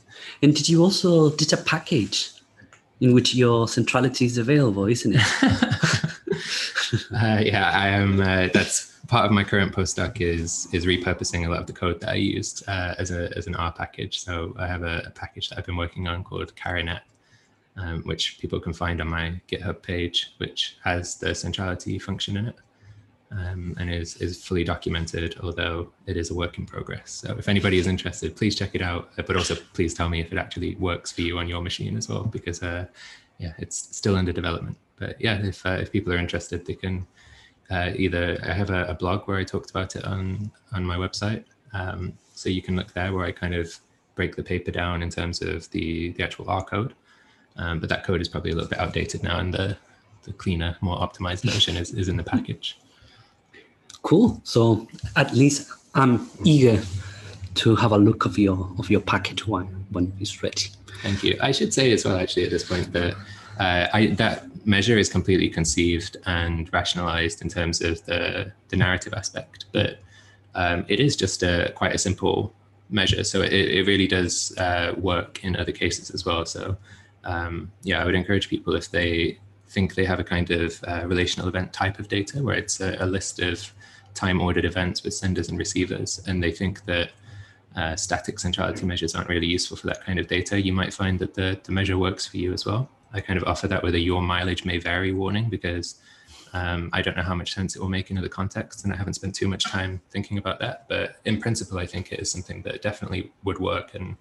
and 0.43 0.55
did 0.55 0.69
you 0.69 0.83
also 0.83 1.31
did 1.31 1.53
a 1.53 1.59
package 1.59 2.33
in 3.01 3.13
which 3.13 3.35
your 3.35 3.69
centrality 3.69 4.25
is 4.25 4.39
available, 4.39 4.87
isn't 4.87 5.15
it? 5.15 5.21
uh, 7.13 7.43
yeah, 7.45 7.71
I 7.75 7.89
am. 7.89 8.21
Uh, 8.21 8.49
that's 8.53 8.97
part 9.07 9.27
of 9.27 9.33
my 9.33 9.45
current 9.45 9.75
postdoc 9.75 10.21
is 10.21 10.69
is 10.73 10.87
repurposing 10.87 11.47
a 11.47 11.51
lot 11.51 11.61
of 11.61 11.67
the 11.67 11.73
code 11.73 12.01
that 12.01 12.11
I 12.11 12.15
used 12.15 12.65
uh, 12.69 12.95
as 12.99 13.11
a 13.11 13.37
as 13.37 13.47
an 13.47 13.55
R 13.57 13.73
package. 13.73 14.21
So 14.21 14.55
I 14.59 14.67
have 14.67 14.83
a, 14.83 15.03
a 15.07 15.11
package 15.11 15.51
that 15.51 15.59
I've 15.59 15.67
been 15.67 15.77
working 15.77 16.09
on 16.09 16.25
called 16.25 16.55
charinet, 16.57 17.01
um, 17.77 18.03
which 18.03 18.39
people 18.39 18.61
can 18.61 18.73
find 18.73 19.01
on 19.01 19.09
my 19.09 19.41
GitHub 19.49 19.83
page, 19.83 20.33
which 20.39 20.77
has 20.85 21.17
the 21.17 21.35
centrality 21.35 21.99
function 21.99 22.37
in 22.37 22.47
it. 22.49 22.57
Um, 23.33 23.75
and 23.81 23.91
is 23.91 24.17
is 24.19 24.45
fully 24.45 24.63
documented, 24.63 25.37
although 25.43 25.91
it 26.07 26.17
is 26.17 26.31
a 26.31 26.35
work 26.35 26.59
in 26.59 26.65
progress. 26.65 27.11
So 27.11 27.35
if 27.37 27.49
anybody 27.49 27.77
is 27.77 27.89
interested, 27.89 28.37
please 28.37 28.55
check 28.55 28.77
it 28.77 28.83
out. 28.83 29.11
Uh, 29.19 29.23
but 29.27 29.37
also 29.37 29.57
please 29.75 29.95
tell 29.95 30.09
me 30.09 30.21
if 30.21 30.33
it 30.33 30.39
actually 30.39 30.77
works 30.77 31.11
for 31.11 31.23
you 31.23 31.37
on 31.39 31.49
your 31.49 31.61
machine 31.61 31.97
as 31.97 32.09
well, 32.09 32.23
because 32.23 32.63
uh, 32.63 32.87
yeah, 33.39 33.53
it's 33.59 33.97
still 33.97 34.15
under 34.15 34.33
development. 34.33 34.77
But 34.97 35.21
yeah, 35.21 35.45
if 35.45 35.67
uh, 35.67 35.79
if 35.81 35.91
people 35.91 36.13
are 36.13 36.19
interested, 36.19 36.65
they 36.65 36.75
can 36.75 37.05
uh, 37.71 37.91
either 37.97 38.39
I 38.45 38.53
have 38.53 38.71
a, 38.71 38.85
a, 38.85 38.95
blog 38.95 39.27
where 39.27 39.39
I 39.39 39.45
talked 39.45 39.71
about 39.71 39.97
it 39.97 40.05
on 40.05 40.51
on 40.73 40.85
my 40.85 40.97
website, 40.97 41.45
um, 41.73 42.13
so 42.33 42.49
you 42.49 42.63
can 42.63 42.77
look 42.77 42.93
there 42.93 43.13
where 43.13 43.27
I 43.27 43.33
kind 43.33 43.55
of 43.55 43.77
break 44.15 44.37
the 44.37 44.43
paper 44.43 44.71
down 44.71 45.03
in 45.03 45.11
terms 45.11 45.43
of 45.43 45.69
the 45.71 46.11
the 46.13 46.23
actual 46.23 46.49
R 46.49 46.65
code. 46.65 46.95
Um, 47.59 47.81
but 47.81 47.89
that 47.89 48.05
code 48.05 48.21
is 48.21 48.29
probably 48.29 48.51
a 48.51 48.55
little 48.55 48.69
bit 48.69 48.79
outdated 48.79 49.23
now, 49.23 49.39
and 49.39 49.53
the 49.53 49.77
the 50.25 50.33
cleaner, 50.33 50.77
more 50.81 50.99
optimized 50.99 51.45
version 51.51 51.77
is, 51.77 51.95
is 51.95 52.09
in 52.09 52.17
the 52.17 52.25
package. 52.25 52.77
Cool. 54.03 54.41
So 54.45 54.89
at 55.15 55.33
least 55.35 55.71
I'm 55.95 56.29
eager 56.45 56.83
to 57.55 57.77
have 57.77 57.93
a 57.93 57.99
look 57.99 58.27
of 58.27 58.37
your 58.39 58.69
of 58.79 58.91
your 58.91 59.01
package 59.01 59.47
one 59.47 59.87
when 59.91 60.13
it's 60.21 60.43
ready. 60.43 60.67
Thank 61.03 61.23
you. 61.23 61.39
I 61.41 61.53
should 61.53 61.73
say 61.73 61.93
as 61.93 62.05
well, 62.05 62.17
actually, 62.19 62.45
at 62.45 62.51
this 62.51 62.65
point 62.65 62.93
that 62.93 63.15
uh, 63.59 63.87
I, 63.93 64.07
that 64.19 64.45
measure 64.67 64.99
is 64.99 65.09
completely 65.09 65.49
conceived 65.49 66.17
and 66.27 66.73
rationalized 66.73 67.43
in 67.43 67.49
terms 67.49 67.81
of 67.81 68.05
the, 68.07 68.53
the 68.69 68.77
narrative 68.77 69.15
aspect, 69.15 69.67
but 69.73 69.99
um, 70.55 70.85
it 70.89 71.01
is 71.01 71.17
just 71.17 71.43
a 71.43 71.73
quite 71.77 71.95
a 71.95 71.99
simple 71.99 72.53
measure. 72.91 73.25
So 73.25 73.43
it, 73.43 73.53
it 73.53 73.87
really 73.87 74.07
does 74.07 74.57
uh, 74.59 74.95
work 74.97 75.45
in 75.45 75.57
other 75.57 75.73
cases 75.73 76.11
as 76.11 76.25
well. 76.25 76.45
So 76.47 76.77
um, 77.27 77.73
yeah, 77.83 78.01
I 78.01 78.07
would 78.07 78.15
encourage 78.15 78.49
people 78.49 78.75
if 78.75 78.91
they 78.91 79.39
think 79.69 79.95
they 79.95 80.05
have 80.05 80.21
a 80.21 80.25
kind 80.25 80.51
of 80.51 80.83
uh, 80.87 81.03
relational 81.07 81.49
event 81.49 81.73
type 81.73 81.99
of 81.99 82.09
data 82.09 82.43
where 82.43 82.55
it's 82.55 82.81
a, 82.81 82.97
a, 83.01 83.07
list 83.07 83.41
of 83.41 83.75
time 84.15 84.41
ordered 84.41 84.65
events 84.65 85.03
with 85.03 85.13
senders 85.13 85.49
and 85.49 85.59
receivers, 85.59 86.23
and 86.27 86.41
they 86.43 86.53
think 86.53 86.85
that 86.85 87.11
uh, 87.75 87.97
static 87.97 88.39
centrality 88.39 88.87
measures 88.87 89.15
aren't 89.15 89.29
really 89.29 89.47
useful 89.47 89.77
for 89.77 89.89
that 89.89 90.03
kind 90.05 90.19
of 90.19 90.29
data, 90.29 90.61
you 90.61 90.73
might 90.73 90.95
find 90.95 91.19
that 91.19 91.35
the, 91.35 91.59
the 91.65 91.73
measure 91.73 91.99
works 91.99 92.27
for 92.27 92.39
you 92.39 92.53
as 92.53 92.65
well. 92.65 92.89
I 93.13 93.21
kind 93.21 93.37
of 93.37 93.45
offer 93.45 93.69
that 93.69 93.83
with 93.83 93.95
a 93.95 94.01
your 94.01 94.23
mileage 94.23 94.65
may 94.65 94.79
vary 94.79 95.13
warning 95.13 95.51
because 95.51 95.97
um, 96.53 96.91
I 96.93 97.03
don't 97.03 97.17
know 97.17 97.23
how 97.23 97.35
much 97.35 97.53
sense 97.53 97.77
it 97.77 97.83
will 97.83 97.89
make 97.89 98.11
in 98.11 98.17
other 98.17 98.29
contexts, 98.29 98.85
and 98.85 98.93
I 98.93 98.97
haven't 98.97 99.15
spent 99.15 99.35
too 99.35 99.49
much 99.49 99.65
time 99.65 100.01
thinking 100.11 100.39
about 100.39 100.59
that. 100.61 100.87
But 100.89 101.17
in 101.25 101.41
principle, 101.41 101.79
I 101.79 101.87
think 101.87 102.13
it 102.13 102.21
is 102.21 102.31
something 102.31 102.63
that 102.63 102.83
definitely 102.83 103.33
would 103.45 103.59
work 103.59 103.95
and 103.95 104.17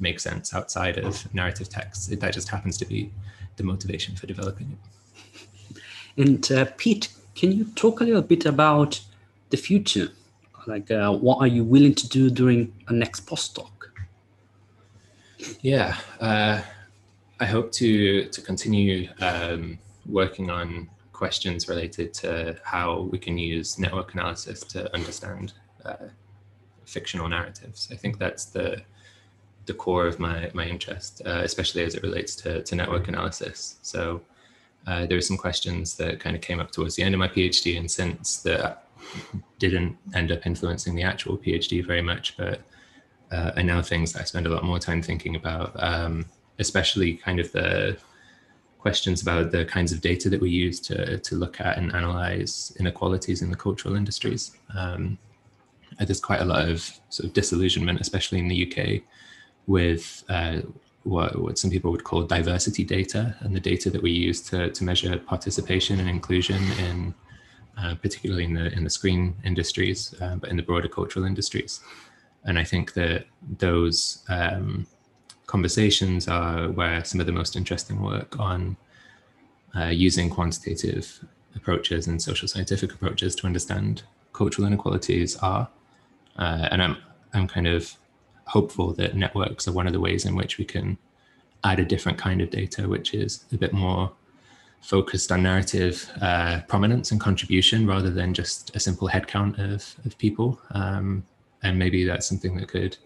make 0.00 0.18
sense 0.18 0.54
outside 0.54 0.98
of 0.98 1.32
narrative 1.34 1.68
texts. 1.68 2.06
That 2.08 2.32
just 2.32 2.48
happens 2.48 2.76
to 2.78 2.84
be 2.84 3.12
the 3.56 3.62
motivation 3.62 4.16
for 4.16 4.26
developing 4.26 4.76
it. 4.76 5.80
And 6.16 6.50
uh, 6.50 6.66
Pete, 6.76 7.08
can 7.34 7.52
you 7.52 7.64
talk 7.76 8.00
a 8.00 8.04
little 8.04 8.22
bit 8.22 8.46
about 8.46 9.00
the 9.50 9.56
future? 9.56 10.08
Like, 10.66 10.90
uh, 10.90 11.12
what 11.12 11.38
are 11.38 11.46
you 11.46 11.64
willing 11.64 11.94
to 11.94 12.08
do 12.08 12.30
during 12.30 12.72
a 12.88 12.92
next 12.92 13.26
postdoc? 13.26 13.70
Yeah, 15.62 15.96
uh, 16.20 16.60
I 17.38 17.46
hope 17.46 17.72
to 17.72 18.26
to 18.26 18.40
continue 18.42 19.08
um, 19.20 19.78
working 20.06 20.50
on 20.50 20.90
questions 21.12 21.68
related 21.68 22.12
to 22.14 22.58
how 22.64 23.08
we 23.12 23.18
can 23.18 23.38
use 23.38 23.78
network 23.78 24.14
analysis 24.14 24.60
to 24.60 24.92
understand 24.94 25.52
uh, 25.84 26.08
fictional 26.84 27.28
narratives. 27.28 27.88
I 27.90 27.96
think 27.96 28.18
that's 28.18 28.44
the 28.46 28.82
the 29.66 29.74
core 29.74 30.06
of 30.06 30.18
my 30.18 30.50
my 30.54 30.66
interest, 30.66 31.22
uh, 31.26 31.40
especially 31.42 31.82
as 31.84 31.94
it 31.94 32.02
relates 32.02 32.34
to 32.36 32.62
to 32.62 32.74
network 32.74 33.08
analysis. 33.08 33.78
So. 33.82 34.22
Uh, 34.86 35.04
there 35.04 35.18
are 35.18 35.20
some 35.20 35.36
questions 35.36 35.94
that 35.98 36.18
kind 36.20 36.34
of 36.34 36.40
came 36.40 36.58
up 36.58 36.70
towards 36.70 36.96
the 36.96 37.02
end 37.02 37.14
of 37.14 37.18
my 37.18 37.28
PhD 37.28 37.78
and 37.78 37.90
since 37.90 38.38
that 38.38 38.86
didn't 39.58 39.94
end 40.14 40.32
up 40.32 40.46
influencing 40.46 40.94
the 40.94 41.02
actual 41.02 41.36
PhD 41.36 41.86
very 41.86 42.00
much, 42.00 42.34
but 42.38 42.62
uh, 43.30 43.52
are 43.56 43.62
now 43.62 43.82
things 43.82 44.16
I 44.16 44.24
spend 44.24 44.46
a 44.46 44.48
lot 44.48 44.64
more 44.64 44.78
time 44.78 45.02
thinking 45.02 45.36
about. 45.36 45.72
Um, 45.76 46.24
especially 46.60 47.14
kind 47.14 47.40
of 47.40 47.50
the 47.52 47.96
questions 48.78 49.20
about 49.22 49.50
the 49.50 49.64
kinds 49.64 49.92
of 49.92 50.00
data 50.00 50.30
that 50.30 50.40
we 50.40 50.50
use 50.50 50.78
to, 50.78 51.18
to 51.18 51.34
look 51.34 51.60
at 51.60 51.76
and 51.76 51.92
analyze 51.92 52.72
inequalities 52.78 53.42
in 53.42 53.50
the 53.50 53.56
cultural 53.56 53.96
industries. 53.96 54.52
Um, 54.76 55.18
there's 55.98 56.20
quite 56.20 56.40
a 56.40 56.44
lot 56.44 56.68
of 56.68 56.88
sort 57.08 57.26
of 57.26 57.32
disillusionment, 57.32 58.00
especially 58.00 58.38
in 58.38 58.48
the 58.48 58.66
UK, 58.66 59.02
with 59.70 60.24
uh, 60.28 60.58
what, 61.04 61.40
what 61.40 61.58
some 61.58 61.70
people 61.70 61.90
would 61.92 62.04
call 62.04 62.22
diversity 62.24 62.84
data 62.84 63.22
and 63.40 63.54
the 63.54 63.60
data 63.60 63.88
that 63.90 64.02
we 64.02 64.10
use 64.10 64.40
to, 64.50 64.70
to 64.70 64.84
measure 64.84 65.16
participation 65.18 66.00
and 66.00 66.08
inclusion 66.08 66.60
in 66.86 67.14
uh, 67.78 67.94
particularly 67.94 68.44
in 68.44 68.54
the 68.54 68.66
in 68.76 68.84
the 68.84 68.90
screen 68.90 69.34
industries, 69.44 70.14
uh, 70.20 70.36
but 70.36 70.50
in 70.50 70.56
the 70.56 70.62
broader 70.62 70.88
cultural 70.88 71.24
industries. 71.24 71.80
And 72.44 72.58
I 72.58 72.64
think 72.64 72.92
that 72.94 73.26
those 73.58 74.24
um, 74.28 74.86
conversations 75.46 76.28
are 76.28 76.68
where 76.68 77.04
some 77.04 77.20
of 77.20 77.26
the 77.26 77.32
most 77.32 77.56
interesting 77.56 78.02
work 78.02 78.38
on 78.38 78.76
uh, 79.76 79.92
using 80.06 80.28
quantitative 80.28 81.24
approaches 81.54 82.06
and 82.08 82.20
social 82.20 82.48
scientific 82.48 82.92
approaches 82.92 83.34
to 83.36 83.46
understand 83.46 84.02
cultural 84.32 84.66
inequalities 84.66 85.36
are. 85.36 85.68
Uh, 86.36 86.68
and 86.70 86.82
I'm, 86.82 86.96
I'm 87.34 87.46
kind 87.48 87.66
of 87.66 87.96
hopeful 88.50 88.92
that 88.94 89.14
networks 89.14 89.68
are 89.68 89.72
one 89.72 89.86
of 89.86 89.92
the 89.92 90.00
ways 90.00 90.24
in 90.24 90.34
which 90.34 90.58
we 90.58 90.64
can 90.64 90.98
add 91.62 91.78
a 91.78 91.84
different 91.84 92.18
kind 92.18 92.40
of 92.40 92.50
data, 92.50 92.88
which 92.88 93.14
is 93.14 93.44
a 93.52 93.56
bit 93.56 93.72
more 93.72 94.10
focused 94.80 95.30
on 95.30 95.42
narrative 95.42 96.10
uh, 96.20 96.60
prominence 96.66 97.12
and 97.12 97.20
contribution 97.20 97.86
rather 97.86 98.10
than 98.10 98.34
just 98.34 98.74
a 98.74 98.80
simple 98.80 99.08
headcount 99.08 99.58
of, 99.58 99.94
of 100.04 100.18
people. 100.18 100.60
Um, 100.72 101.24
and 101.62 101.78
maybe 101.78 102.04
that's 102.04 102.26
something 102.26 102.56
that 102.56 102.68
could 102.68 102.96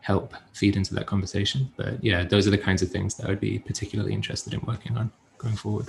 help 0.00 0.34
feed 0.52 0.76
into 0.76 0.94
that 0.94 1.06
conversation. 1.06 1.72
But 1.76 2.02
yeah, 2.04 2.24
those 2.24 2.46
are 2.46 2.50
the 2.50 2.58
kinds 2.58 2.82
of 2.82 2.90
things 2.90 3.14
that 3.14 3.26
I 3.26 3.30
would 3.30 3.40
be 3.40 3.60
particularly 3.60 4.12
interested 4.12 4.52
in 4.52 4.60
working 4.66 4.98
on 4.98 5.10
going 5.38 5.56
forward. 5.56 5.88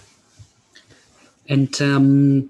And 1.49 1.81
um, 1.81 2.49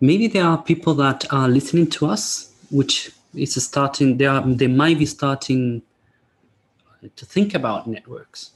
maybe 0.00 0.26
there 0.26 0.44
are 0.44 0.62
people 0.62 0.94
that 0.94 1.30
are 1.30 1.48
listening 1.48 1.88
to 1.90 2.06
us, 2.06 2.50
which 2.70 3.10
is 3.34 3.54
starting. 3.62 4.16
They 4.18 4.26
are 4.26 4.42
they 4.42 4.66
might 4.66 4.98
be 4.98 5.06
starting 5.06 5.82
to 7.16 7.26
think 7.26 7.54
about 7.54 7.86
networks. 7.86 8.52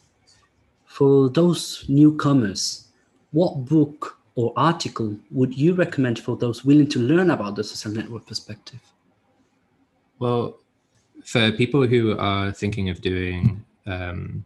For 0.85 1.29
those 1.29 1.85
newcomers, 1.89 2.89
what 3.33 3.65
book 3.65 4.19
or 4.35 4.53
article 4.57 5.17
would 5.31 5.57
you 5.57 5.75
recommend 5.75 6.19
for 6.19 6.37
those 6.37 6.65
willing 6.65 6.89
to 6.89 6.99
learn 6.99 7.31
about 7.31 7.57
the 7.57 7.65
social 7.65 7.91
network 7.91 8.27
perspective? 8.27 8.81
Well, 10.19 10.59
for 11.25 11.51
people 11.53 11.87
who 11.87 12.17
are 12.19 12.53
thinking 12.53 12.89
of 12.89 13.01
doing 13.01 13.65
um, 13.87 14.45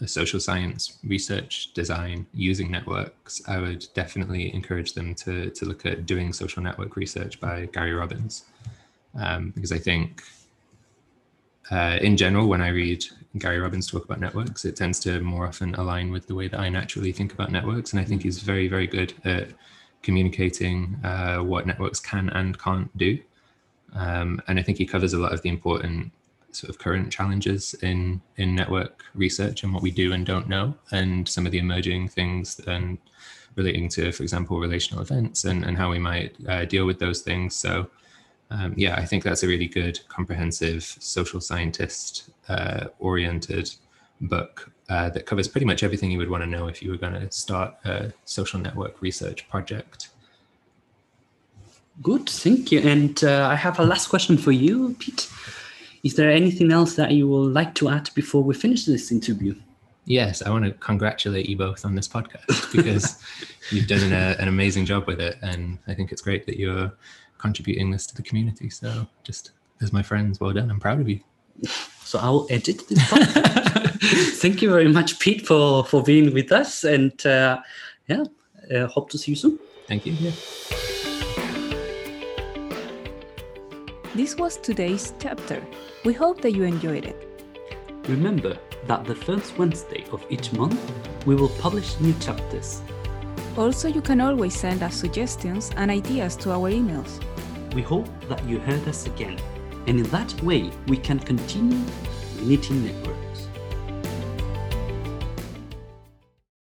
a 0.00 0.08
social 0.08 0.40
science 0.40 0.98
research 1.04 1.72
design 1.74 2.26
using 2.32 2.70
networks, 2.70 3.40
I 3.46 3.58
would 3.58 3.86
definitely 3.94 4.52
encourage 4.54 4.94
them 4.94 5.14
to, 5.16 5.50
to 5.50 5.64
look 5.66 5.84
at 5.86 6.06
doing 6.06 6.32
social 6.32 6.62
network 6.62 6.96
research 6.96 7.40
by 7.40 7.66
Garry 7.66 7.92
Robins. 7.92 8.44
Um, 9.14 9.50
because 9.50 9.72
I 9.72 9.78
think 9.78 10.22
uh, 11.70 11.98
in 12.00 12.16
general, 12.16 12.48
when 12.48 12.60
I 12.60 12.68
read 12.68 13.04
Garry 13.38 13.58
Robins 13.58 13.86
talk 13.86 14.04
about 14.04 14.20
networks, 14.20 14.64
it 14.64 14.76
tends 14.76 14.98
to 15.00 15.20
more 15.20 15.46
often 15.46 15.74
align 15.76 16.10
with 16.10 16.26
the 16.26 16.34
way 16.34 16.48
that 16.48 16.58
I 16.58 16.68
naturally 16.68 17.12
think 17.12 17.32
about 17.32 17.52
networks. 17.52 17.92
And 17.92 18.00
I 18.00 18.04
think 18.04 18.22
he's 18.22 18.40
very, 18.40 18.68
very 18.68 18.86
good 18.86 19.14
at 19.24 19.48
communicating 20.02 20.96
uh, 21.04 21.38
what 21.38 21.66
networks 21.66 22.00
can 22.00 22.30
and 22.30 22.58
can't 22.58 22.96
do. 22.96 23.18
Um, 23.94 24.40
and 24.48 24.58
I 24.58 24.62
think 24.62 24.78
he 24.78 24.86
covers 24.86 25.12
a 25.12 25.18
lot 25.18 25.32
of 25.32 25.42
the 25.42 25.48
important 25.48 26.12
sort 26.52 26.70
of 26.70 26.78
current 26.78 27.12
challenges 27.12 27.74
in 27.74 28.20
in 28.36 28.54
network 28.54 29.04
research 29.14 29.62
and 29.62 29.72
what 29.72 29.82
we 29.82 29.90
do 29.90 30.12
and 30.12 30.26
don't 30.26 30.48
know, 30.48 30.74
and 30.90 31.28
some 31.28 31.46
of 31.46 31.52
the 31.52 31.58
emerging 31.58 32.08
things 32.08 32.60
and 32.66 32.98
relating 33.56 33.88
to, 33.88 34.12
for 34.12 34.22
example, 34.22 34.58
relational 34.58 35.02
events 35.02 35.44
and, 35.44 35.64
and 35.64 35.76
how 35.76 35.90
we 35.90 35.98
might 35.98 36.34
uh, 36.48 36.64
deal 36.64 36.86
with 36.86 36.98
those 36.98 37.20
things. 37.20 37.54
So, 37.56 37.90
um, 38.50 38.74
yeah, 38.76 38.96
I 38.96 39.04
think 39.04 39.22
that's 39.22 39.42
a 39.42 39.48
really 39.48 39.66
good, 39.66 40.00
comprehensive, 40.08 40.82
social 40.82 41.40
scientist 41.40 42.30
uh, 42.48 42.86
oriented 42.98 43.70
book 44.22 44.70
uh, 44.88 45.08
that 45.10 45.24
covers 45.24 45.46
pretty 45.46 45.66
much 45.66 45.82
everything 45.82 46.10
you 46.10 46.18
would 46.18 46.30
want 46.30 46.42
to 46.42 46.50
know 46.50 46.66
if 46.66 46.82
you 46.82 46.90
were 46.90 46.96
going 46.96 47.12
to 47.12 47.30
start 47.30 47.74
a 47.84 48.12
social 48.24 48.58
network 48.58 49.00
research 49.00 49.48
project. 49.48 50.08
Good, 52.02 52.28
thank 52.28 52.72
you. 52.72 52.80
And 52.80 53.22
uh, 53.22 53.48
I 53.50 53.54
have 53.54 53.78
a 53.78 53.84
last 53.84 54.08
question 54.08 54.36
for 54.36 54.52
you, 54.52 54.96
Pete. 54.98 55.30
Is 56.02 56.14
there 56.14 56.30
anything 56.30 56.72
else 56.72 56.96
that 56.96 57.12
you 57.12 57.28
would 57.28 57.52
like 57.52 57.74
to 57.76 57.88
add 57.88 58.10
before 58.14 58.42
we 58.42 58.54
finish 58.54 58.84
this 58.84 59.12
interview? 59.12 59.54
Yes, 60.06 60.42
I 60.42 60.50
want 60.50 60.64
to 60.64 60.72
congratulate 60.72 61.48
you 61.48 61.56
both 61.56 61.84
on 61.84 61.94
this 61.94 62.08
podcast 62.08 62.72
because 62.74 63.22
you've 63.70 63.86
done 63.86 64.02
an, 64.04 64.12
uh, 64.12 64.34
an, 64.38 64.48
amazing 64.48 64.86
job 64.86 65.06
with 65.06 65.20
it, 65.20 65.36
and 65.42 65.78
I 65.86 65.94
think 65.94 66.10
it's 66.10 66.22
great 66.22 66.46
that 66.46 66.58
you're 66.58 66.90
contributing 67.40 67.90
this 67.90 68.06
to 68.06 68.14
the 68.14 68.22
community. 68.22 68.70
So 68.70 69.06
just 69.24 69.52
as 69.80 69.92
my 69.92 70.02
friends, 70.02 70.40
well 70.40 70.52
done. 70.52 70.70
I'm 70.70 70.80
proud 70.80 71.00
of 71.00 71.08
you. 71.08 71.20
So 72.04 72.18
I'll 72.18 72.46
edit 72.50 72.88
this. 72.88 73.02
Thank 74.40 74.62
you 74.62 74.70
very 74.70 74.88
much, 74.88 75.18
Pete, 75.18 75.46
for 75.46 75.84
for 75.84 76.02
being 76.02 76.32
with 76.32 76.52
us, 76.52 76.84
and 76.84 77.14
uh, 77.26 77.60
yeah, 78.08 78.24
uh, 78.74 78.86
hope 78.86 79.10
to 79.10 79.18
see 79.18 79.32
you 79.32 79.36
soon. 79.36 79.58
Thank 79.86 80.06
you. 80.06 80.12
Yeah. 80.12 80.32
This 84.14 84.36
was 84.36 84.56
today's 84.56 85.14
chapter. 85.18 85.62
We 86.04 86.12
hope 86.12 86.40
that 86.40 86.52
you 86.52 86.64
enjoyed 86.64 87.04
it. 87.04 87.16
Remember 88.08 88.56
that 88.86 89.04
the 89.04 89.14
first 89.14 89.56
Wednesday 89.58 90.04
of 90.12 90.24
each 90.30 90.52
month 90.52 90.80
we 91.26 91.34
will 91.36 91.52
publish 91.60 92.00
new 92.00 92.14
chapters. 92.14 92.82
Also, 93.56 93.88
you 93.88 94.00
can 94.00 94.20
always 94.20 94.58
send 94.58 94.82
us 94.82 94.94
suggestions 94.94 95.70
and 95.76 95.90
ideas 95.90 96.36
to 96.36 96.50
our 96.50 96.70
emails. 96.70 97.20
We 97.74 97.82
hope 97.82 98.08
that 98.28 98.44
you 98.44 98.58
heard 98.58 98.86
us 98.88 99.06
again, 99.06 99.38
and 99.86 100.00
in 100.00 100.02
that 100.10 100.34
way 100.42 100.70
we 100.88 100.96
can 100.96 101.20
continue 101.20 101.78
knitting 102.42 102.84
networks. 102.84 103.29